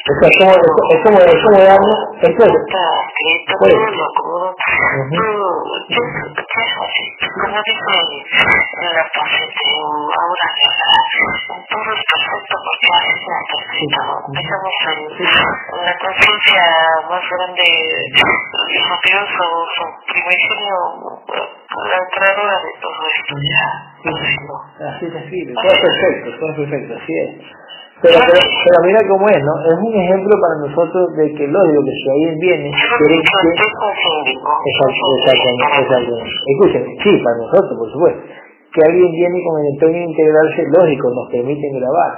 O 0.09 0.14
sea, 0.16 0.28
es 0.28 0.36
como, 0.40 0.52
es, 0.56 1.00
como, 1.04 1.20
es 1.20 1.42
como 1.44 1.59
es, 1.61 1.68
Está 2.16 2.28
escrito, 2.28 3.52
Pues. 3.59 3.72
todo 3.72 3.90
lo. 3.92 4.06
Ujú. 4.48 5.12
Todo, 5.12 5.48
yo. 5.88 6.02
Como 7.44 7.59
dice 7.61 7.92
la 8.94 9.04
paciente, 9.12 9.68
ahora 10.16 10.48
todo 11.68 11.88
es 11.92 12.02
perfecto 12.09 12.54
porque 12.64 12.88
perfecto. 13.52 14.00
Estamos 14.32 14.74
en, 14.88 15.00
la 15.84 15.94
conciencia 15.98 16.64
más 17.11 17.24
grande 17.28 17.68
de 17.68 18.78
su 18.80 18.94
Dios 19.04 19.28
o 19.28 19.66
su 19.76 19.84
primigenio, 20.09 20.76
la 21.84 22.00
creadora 22.16 22.56
de 22.64 22.72
todo 22.80 23.00
esto 23.12 23.34
ya. 23.44 23.66
Así 24.88 25.04
es 25.04 25.12
todo 25.54 25.74
perfecto, 25.84 26.28
todo 26.40 26.52
perfecto, 26.56 26.94
así 26.96 27.12
es. 27.12 27.67
Pero, 28.01 28.14
pero, 28.14 28.38
pero 28.38 28.78
mira 28.86 29.01
cómo 29.11 29.26
es, 29.26 29.42
¿no? 29.42 29.55
Es 29.66 29.78
un 29.82 29.94
ejemplo 29.94 30.30
para 30.38 30.55
nosotros 30.62 31.16
de 31.18 31.34
que 31.34 31.46
lógico 31.51 31.82
que 31.82 31.94
si 31.99 32.07
alguien 32.11 32.38
viene, 32.38 32.70
quiere 32.70 33.16
que... 33.18 33.28
Exacto. 35.82 36.14
Escuchen, 36.46 36.84
sí, 37.03 37.12
para 37.24 37.36
nosotros, 37.42 37.74
por 37.74 37.90
supuesto. 37.90 38.20
Que 38.70 38.80
alguien 38.86 39.11
viene 39.11 39.38
con 39.42 39.55
el 39.59 39.66
empeño 39.74 39.99
de 39.99 40.09
integrarse, 40.14 40.62
lógico, 40.70 41.11
nos 41.11 41.26
permiten 41.32 41.72
grabar. 41.80 42.12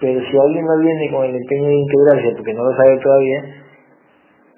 Pero 0.00 0.20
si 0.30 0.38
alguien 0.38 0.64
no 0.64 0.78
viene 0.78 1.10
con 1.10 1.24
el 1.26 1.34
empeño 1.36 1.68
de 1.68 1.76
integrarse, 1.76 2.32
porque 2.36 2.54
no 2.54 2.64
lo 2.64 2.72
sabe 2.76 2.96
todavía, 3.02 3.40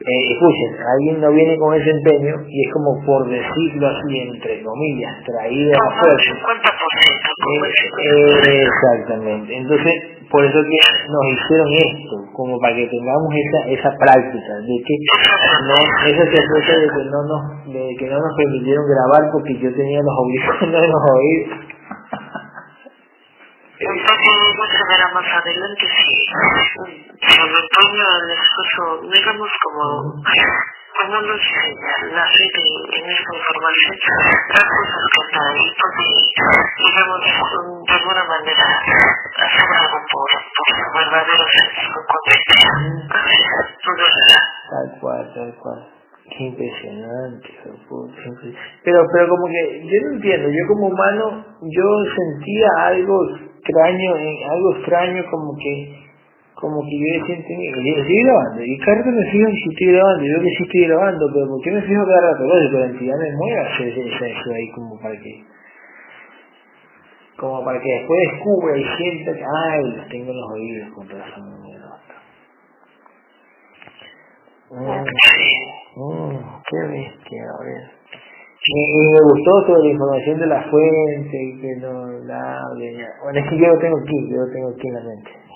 eh, 0.00 0.32
escuchen, 0.32 0.76
alguien 0.80 1.20
no 1.20 1.32
viene 1.32 1.58
con 1.58 1.74
ese 1.74 1.90
empeño 1.90 2.34
y 2.48 2.66
es 2.66 2.72
como 2.72 3.04
por 3.04 3.28
decirlo 3.28 3.88
así, 3.88 4.18
entre 4.18 4.62
comillas, 4.62 5.12
traído 5.26 5.72
a 5.74 5.84
la 5.84 6.00
fuerza. 6.00 6.30
50%, 6.30 7.34
como 7.44 7.64
el 7.64 7.72
Eh, 8.06 8.62
exactamente. 8.64 9.56
Entonces, 9.56 9.94
por 10.30 10.44
eso 10.44 10.58
que 10.62 10.80
nos 11.10 11.24
hicieron 11.34 11.68
esto, 11.74 12.16
como 12.32 12.58
para 12.60 12.74
que 12.76 12.86
tengamos 12.86 13.28
esa 13.34 13.60
esa 13.74 13.90
práctica 13.98 14.52
de 14.62 14.76
que 14.86 14.94
no 15.66 15.76
ese 16.06 16.24
secreto 16.30 16.80
de 16.80 16.88
que 16.88 17.04
no 17.10 17.20
nos 17.26 17.42
de 17.66 17.96
que 17.98 18.06
no 18.06 18.18
nos 18.18 18.36
permitieron 18.36 18.86
grabar 18.86 19.30
porque 19.32 19.58
yo 19.58 19.74
tenía 19.74 20.00
los 20.00 20.14
audífonos 20.16 20.82
en 20.84 20.90
los 20.90 21.04
oídos. 21.10 21.70
Se 23.80 24.84
verá 24.86 25.08
más 25.14 25.24
adelante 25.24 25.84
si, 25.88 26.14
me 26.30 27.58
empeño 27.58 28.04
al 28.06 28.30
esfuerzo, 28.30 29.08
digamos 29.10 29.48
como, 29.64 30.22
como 30.96 31.20
nos 31.20 31.40
enseña 31.40 31.94
la 32.14 32.26
fe 32.26 32.46
en 32.98 33.10
esta 33.10 33.32
información, 33.36 33.96
las 34.48 34.64
cosas 34.64 35.02
que 35.12 35.20
están 35.26 35.46
ahí, 35.50 35.68
porque, 35.80 36.06
digamos, 36.80 37.20
de 37.86 37.92
alguna 37.94 38.24
manera, 38.24 38.66
hacer 39.36 39.68
algo 39.80 39.98
por, 40.10 40.28
por 40.56 40.68
su 40.76 40.86
verdadero 40.98 41.44
sentido. 41.50 41.98
Todo 43.84 44.04
será. 44.04 44.40
Tal 44.70 45.00
cual, 45.00 45.22
tal 45.34 45.54
cual. 45.62 45.80
Qué 46.30 46.44
impresionante, 46.44 47.48
Pero, 48.84 49.06
pero 49.12 49.28
como 49.28 49.46
que, 49.48 49.82
yo 49.82 50.00
no 50.06 50.14
entiendo, 50.14 50.48
yo 50.48 50.68
como 50.68 50.86
humano, 50.86 51.44
yo 51.60 51.84
sentía 52.14 52.68
algo 52.86 53.16
extraño, 53.58 54.16
eh, 54.16 54.44
algo 54.48 54.76
extraño 54.76 55.24
como 55.28 55.56
que, 55.58 55.99
como 56.60 56.82
que 56.84 56.92
yo 56.92 57.24
siento, 57.24 57.48
yo 57.48 57.94
estoy 57.96 58.22
grabando, 58.22 58.62
y 58.62 58.78
cada 58.84 58.98
rato 58.98 59.10
me 59.10 59.30
fijo 59.30 59.50
si 59.50 59.68
estoy 59.70 59.86
grabando, 59.96 60.24
yo 60.24 60.40
que 60.40 60.50
sí 60.50 60.62
estoy 60.62 60.84
grabando, 60.86 61.26
pero 61.32 61.48
¿por 61.48 61.60
qué 61.62 61.70
me 61.72 61.82
fijo 61.82 62.04
cada 62.04 62.20
rato? 62.20 62.44
Oye, 62.44 62.68
pero 62.68 62.80
la 62.80 62.86
entidad 62.86 63.16
me 63.16 63.60
hacer 63.60 63.98
eso 63.98 64.52
ahí 64.52 64.70
como 64.72 65.00
para 65.00 65.16
que, 65.16 65.44
como 67.38 67.64
para 67.64 67.80
que 67.80 67.88
después 67.88 68.20
descubra 68.30 68.76
y 68.76 68.84
sienta 68.98 69.32
que, 69.32 69.44
ay, 69.44 70.06
tengo 70.10 70.30
en 70.32 70.36
los 70.36 70.50
oídos 70.52 70.92
con 70.94 71.08
razón, 71.08 71.62
mierda. 71.62 71.96
Mm, 74.70 75.04
mm, 75.96 76.38
qué 76.68 76.78
bestia, 76.88 77.42
a 77.58 77.64
ver. 77.64 78.00
Me, 78.68 79.12
me 79.12 79.20
gustó 79.32 79.64
toda 79.66 79.78
la 79.78 79.88
información 79.88 80.38
de 80.38 80.46
la 80.46 80.62
fuente, 80.70 81.58
que 81.60 81.76
no 81.80 82.06
la 82.26 82.60
Bueno, 83.24 83.40
es 83.40 83.48
que 83.48 83.58
yo 83.58 83.66
lo 83.66 83.78
tengo 83.78 83.96
aquí, 83.98 84.28
yo 84.30 84.36
lo 84.36 84.52
tengo 84.52 84.68
aquí 84.68 84.86
en 84.86 84.94
la 84.94 85.00
mente. 85.00 85.49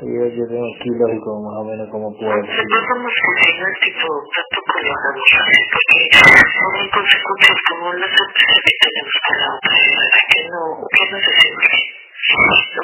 Yo, 0.00 0.08
yo 0.08 0.48
tengo 0.48 0.66
aquí 0.72 0.88
lógico 0.88 1.36
más 1.44 1.56
o 1.60 1.64
menos 1.68 1.86
como 1.92 2.08
puedo. 2.16 2.32
Nosotros 2.32 2.82
somos 2.88 3.12
funcionarios 3.12 3.78
tipo, 3.84 4.08
tampoco 4.32 4.72
lo 4.72 4.88
hagamos 4.88 5.28
así, 5.36 5.60
porque 5.68 6.00
son 6.16 6.88
consecuencias 6.90 7.58
como 7.68 7.92
las 7.92 8.08
otras 8.08 8.56
que 8.64 8.72
tenemos 8.82 9.12
la 9.12 9.48
otra, 9.52 9.74
¿verdad? 9.76 10.08
Que 10.32 10.40
no, 10.48 10.62
que 10.88 11.04
no 11.12 11.18
se 11.20 11.32
sirve. 11.44 11.76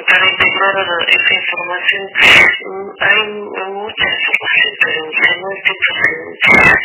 Para 0.05 0.25
integrar 0.29 0.77
esa 1.09 1.33
información 1.33 2.05
hay 2.99 3.19
mucha 3.41 4.07
información, 4.13 4.71
pero 4.79 5.01
que 5.09 5.33
no 5.33 5.47
es 5.49 5.59
tiempo, 5.65 5.91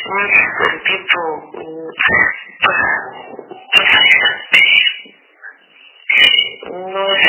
no 0.08 0.16
es 0.24 0.32
el 0.72 0.80
tiempo 0.88 1.20
para, 2.64 2.96
para 3.76 3.94
no 6.70 7.14
es 7.14 7.24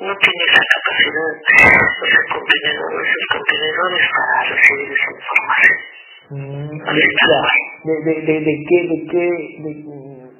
no 0.00 0.16
tiene 0.18 0.44
la 0.52 0.62
capacidad 0.72 1.30
esos 2.02 2.24
contenedores, 2.32 3.08
esos 3.08 3.28
contenedores 3.32 4.02
para 4.16 4.34
recibir 4.50 4.88
esa 4.92 5.10
información. 5.12 5.76
Mm, 6.30 6.70
de, 7.84 7.94
de, 8.04 8.14
de, 8.22 8.40
de, 8.40 8.54
qué, 8.68 8.78
de, 8.88 8.98
qué, 9.10 9.26
de, 9.62 9.72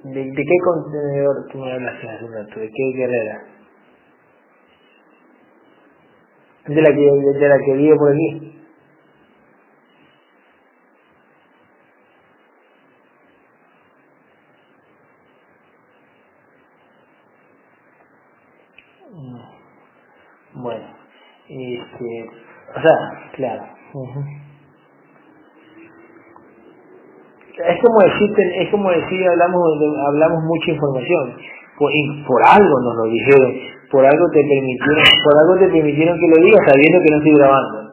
de, 0.04 0.24
de 0.30 0.42
qué 0.44 0.56
contenedor 0.64 1.36
tú 1.50 1.58
me 1.58 1.72
hablas 1.72 1.96
hace 1.96 2.24
un 2.24 2.32
rato? 2.32 2.60
¿De 2.60 2.70
qué 2.70 2.84
guerrera? 2.96 3.36
De 6.68 6.80
la 6.80 6.90
que, 6.94 7.38
de 7.38 7.48
la 7.48 7.58
que 7.58 7.72
vive 7.74 7.96
por 7.96 8.12
aquí. 8.12 8.61
Bueno, 20.62 20.86
este, 21.48 22.30
o 22.76 22.80
sea, 22.80 22.94
claro. 23.34 23.64
Es 27.58 27.80
como 27.82 28.00
decir, 28.00 28.30
es 28.54 28.70
como 28.70 28.90
decir, 28.90 29.28
hablamos, 29.28 29.60
hablamos 30.06 30.44
mucha 30.44 30.70
información. 30.70 31.36
Por, 31.78 32.42
algo 32.44 32.80
nos 32.80 32.94
lo 32.96 33.04
dijeron, 33.10 33.52
por 33.90 34.06
algo 34.06 34.30
te 34.32 34.40
permitieron, 34.40 35.04
por 35.24 35.36
algo 35.36 35.58
te 35.58 35.68
permitieron 35.68 36.16
que 36.16 36.28
lo 36.28 36.36
digas 36.44 36.60
sabiendo 36.64 37.00
que 37.02 37.10
no 37.10 37.16
estoy 37.18 37.34
grabando. 37.34 37.90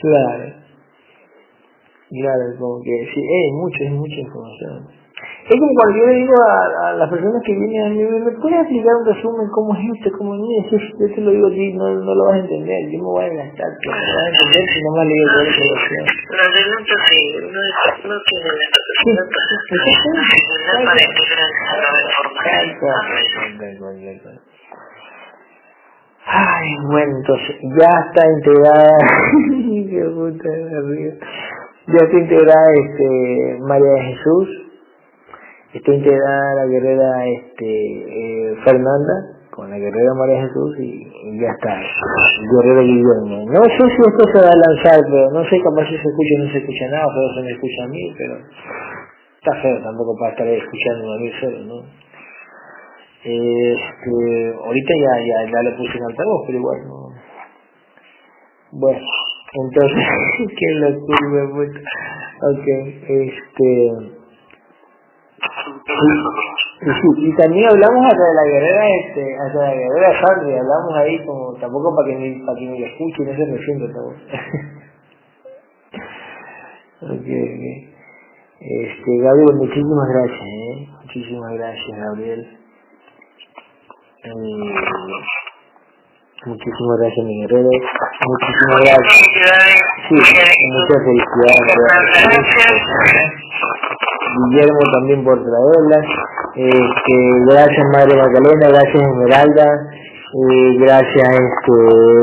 claro. 0.00 0.54
Claro, 2.10 2.44
como 2.58 2.82
que 2.82 3.06
sí, 3.12 3.20
es 3.20 3.52
mucho, 3.52 3.84
es 3.84 3.92
mucha 3.92 4.16
información. 4.16 4.88
Es 5.48 5.56
como 5.56 5.72
cuando 5.80 5.96
yo 5.96 6.04
le 6.04 6.14
digo 6.20 6.34
a, 6.44 6.88
a 6.88 6.92
las 6.92 7.08
personas 7.08 7.40
que 7.42 7.56
vienen 7.56 7.80
a 7.80 7.88
mí, 7.88 8.04
¿me 8.04 8.32
puedes 8.36 8.60
explicar 8.60 8.92
un 9.00 9.06
resumen 9.08 9.48
cómo 9.48 9.72
es 9.72 9.80
esto? 9.96 10.12
¿Cómo 10.18 10.36
es 10.36 10.40
esto? 10.68 10.76
Yo 11.00 11.08
te 11.08 11.20
lo 11.22 11.30
digo 11.30 11.46
a 11.48 11.50
ti, 11.50 11.72
no, 11.72 11.88
no 11.88 12.14
lo 12.14 12.24
vas 12.28 12.36
a 12.36 12.44
entender. 12.44 12.84
Yo 12.92 12.98
me 13.00 13.08
voy 13.08 13.24
a 13.24 13.32
gastar, 13.32 13.64
no 13.64 13.96
lo 13.96 14.12
vas 14.12 14.28
a 14.28 14.44
entender 14.44 14.68
si 14.68 14.78
no 14.84 14.92
me 14.92 15.00
has 15.00 15.08
leído 15.08 15.24
toda 15.32 15.40
la 15.40 15.48
información. 15.48 16.04
La 16.28 16.44
adelanto 16.52 16.94
sí, 17.08 17.32
no, 17.48 17.48
es, 17.48 17.96
no 18.04 18.16
tiene 18.28 18.44
la 18.44 18.68
capacidad 18.76 19.24
para, 19.24 21.00
para 22.36 22.60
integrar 22.68 23.08
esa 23.16 23.40
información. 23.48 24.36
Ay, 26.28 26.68
bueno, 26.92 27.16
entonces 27.24 27.56
ya 27.72 27.88
está 28.04 28.20
integrada, 28.36 29.00
qué 29.88 30.04
puta 30.12 30.44
de 30.44 30.76
arriba. 30.76 31.12
Ya 31.88 32.04
está 32.04 32.16
integrada 32.20 32.68
este, 32.84 33.56
María 33.64 33.92
de 33.92 34.02
Jesús, 34.12 34.67
está 35.78 35.94
integrada 35.94 36.54
la 36.54 36.66
guerrera 36.66 37.26
este, 37.26 37.66
eh, 37.66 38.56
Fernanda 38.64 39.38
con 39.50 39.70
la 39.70 39.78
guerrera 39.78 40.14
María 40.14 40.42
Jesús 40.46 40.78
y, 40.78 41.02
ya 41.40 41.50
está, 41.50 41.80
el 41.80 42.46
guerrero 42.46 42.82
Guillermo. 42.82 43.42
No 43.50 43.62
sé 43.64 43.82
si 43.90 44.00
esto 44.06 44.24
se 44.32 44.38
va 44.38 44.50
a 44.50 44.62
lanzar, 44.70 45.00
pero 45.10 45.30
no 45.32 45.42
sé, 45.50 45.58
capaz 45.62 45.82
si 45.90 45.98
se 45.98 46.08
escucha 46.08 46.34
o 46.38 46.44
no 46.44 46.52
se 46.52 46.58
escucha 46.58 46.86
nada, 46.90 47.06
pero 47.10 47.26
se 47.34 47.42
me 47.42 47.50
escucha 47.50 47.82
a 47.82 47.88
mí, 47.88 48.14
pero 48.16 48.34
está 49.34 49.62
feo 49.62 49.82
tampoco 49.82 50.14
para 50.18 50.30
estar 50.30 50.46
escuchando 50.46 51.12
a 51.12 51.18
mí 51.18 51.30
solo, 51.40 51.58
¿no? 51.66 51.78
Este, 53.24 54.54
ahorita 54.62 54.92
ya, 54.94 55.14
ya, 55.26 55.50
ya 55.50 55.62
le 55.62 55.76
puse 55.76 55.98
en 55.98 56.04
altavoz, 56.04 56.46
pero 56.46 56.58
igual 56.58 56.78
no. 56.86 56.98
Bueno, 58.78 59.00
entonces, 59.54 60.04
qué 60.58 60.74
locura, 60.74 61.50
puta. 61.50 61.80
Ok, 62.46 62.66
este. 63.08 64.17
Y, 67.16 67.34
también 67.36 67.68
hablamos 67.68 68.06
hasta 68.06 68.32
la 68.34 68.44
guerrera, 68.44 68.86
este, 69.00 69.36
hasta 69.36 69.58
de 69.58 69.66
la 69.66 69.74
guerrera 69.74 70.20
Sandri, 70.20 70.56
hablamos 70.56 70.94
ahí 70.96 71.24
como, 71.26 71.54
tampoco 71.54 71.94
para 71.96 72.08
que 72.08 72.16
me, 72.16 72.44
para 72.46 72.58
que 72.58 72.66
me 72.66 72.84
escuche, 72.86 73.24
no 73.24 73.36
se 73.36 73.46
me 73.46 73.58
siente 73.58 73.88
todo. 73.92 74.10
ok, 77.02 77.28
ok. 77.28 77.64
Este, 78.60 79.18
Gabriel, 79.18 79.56
muchísimas 79.56 80.08
gracias, 80.08 80.40
eh. 80.40 80.88
Muchísimas 81.02 81.52
gracias, 81.54 81.98
Gabriel. 81.98 82.58
Eh, 84.24 84.30
muchísimas 86.46 86.98
gracias, 86.98 87.26
mi 87.26 87.40
guerrero. 87.40 87.68
Muchísimas 87.68 88.80
gracias. 88.80 89.28
Sí, 90.08 90.14
muchas 90.14 91.00
felicidades. 91.04 91.78
Guillermo 94.50 94.80
también 94.92 95.24
por 95.24 95.38
traerlas. 95.42 96.06
Este, 96.54 97.14
gracias 97.46 97.86
Madre 97.92 98.16
Magdalena, 98.16 98.68
gracias 98.68 99.02
Esmeralda, 99.02 99.66
eh, 100.34 100.76
gracias 100.78 101.28
este, 101.28 101.72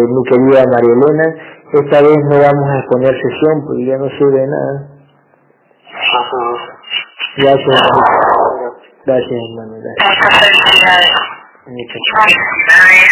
mi 0.09 0.23
querida 0.23 0.65
María 0.65 0.93
Elena. 0.93 1.27
Esta 1.73 2.01
vez 2.01 2.17
no 2.29 2.39
vamos 2.39 2.69
a 2.69 2.79
exponer 2.79 3.13
sesión 3.21 3.65
porque 3.65 3.85
ya 3.85 3.97
no 3.97 4.09
sirve 4.09 4.39
de 4.39 4.47
nada. 4.47 4.87
Gracias. 7.37 7.81
Gracias 9.05 9.39
hermano. 9.49 9.73
Gracias. 9.83 10.07
Muchas 10.07 10.39
felicidades. 10.39 11.11
Muchas 11.67 12.01
gracias. 12.13 13.11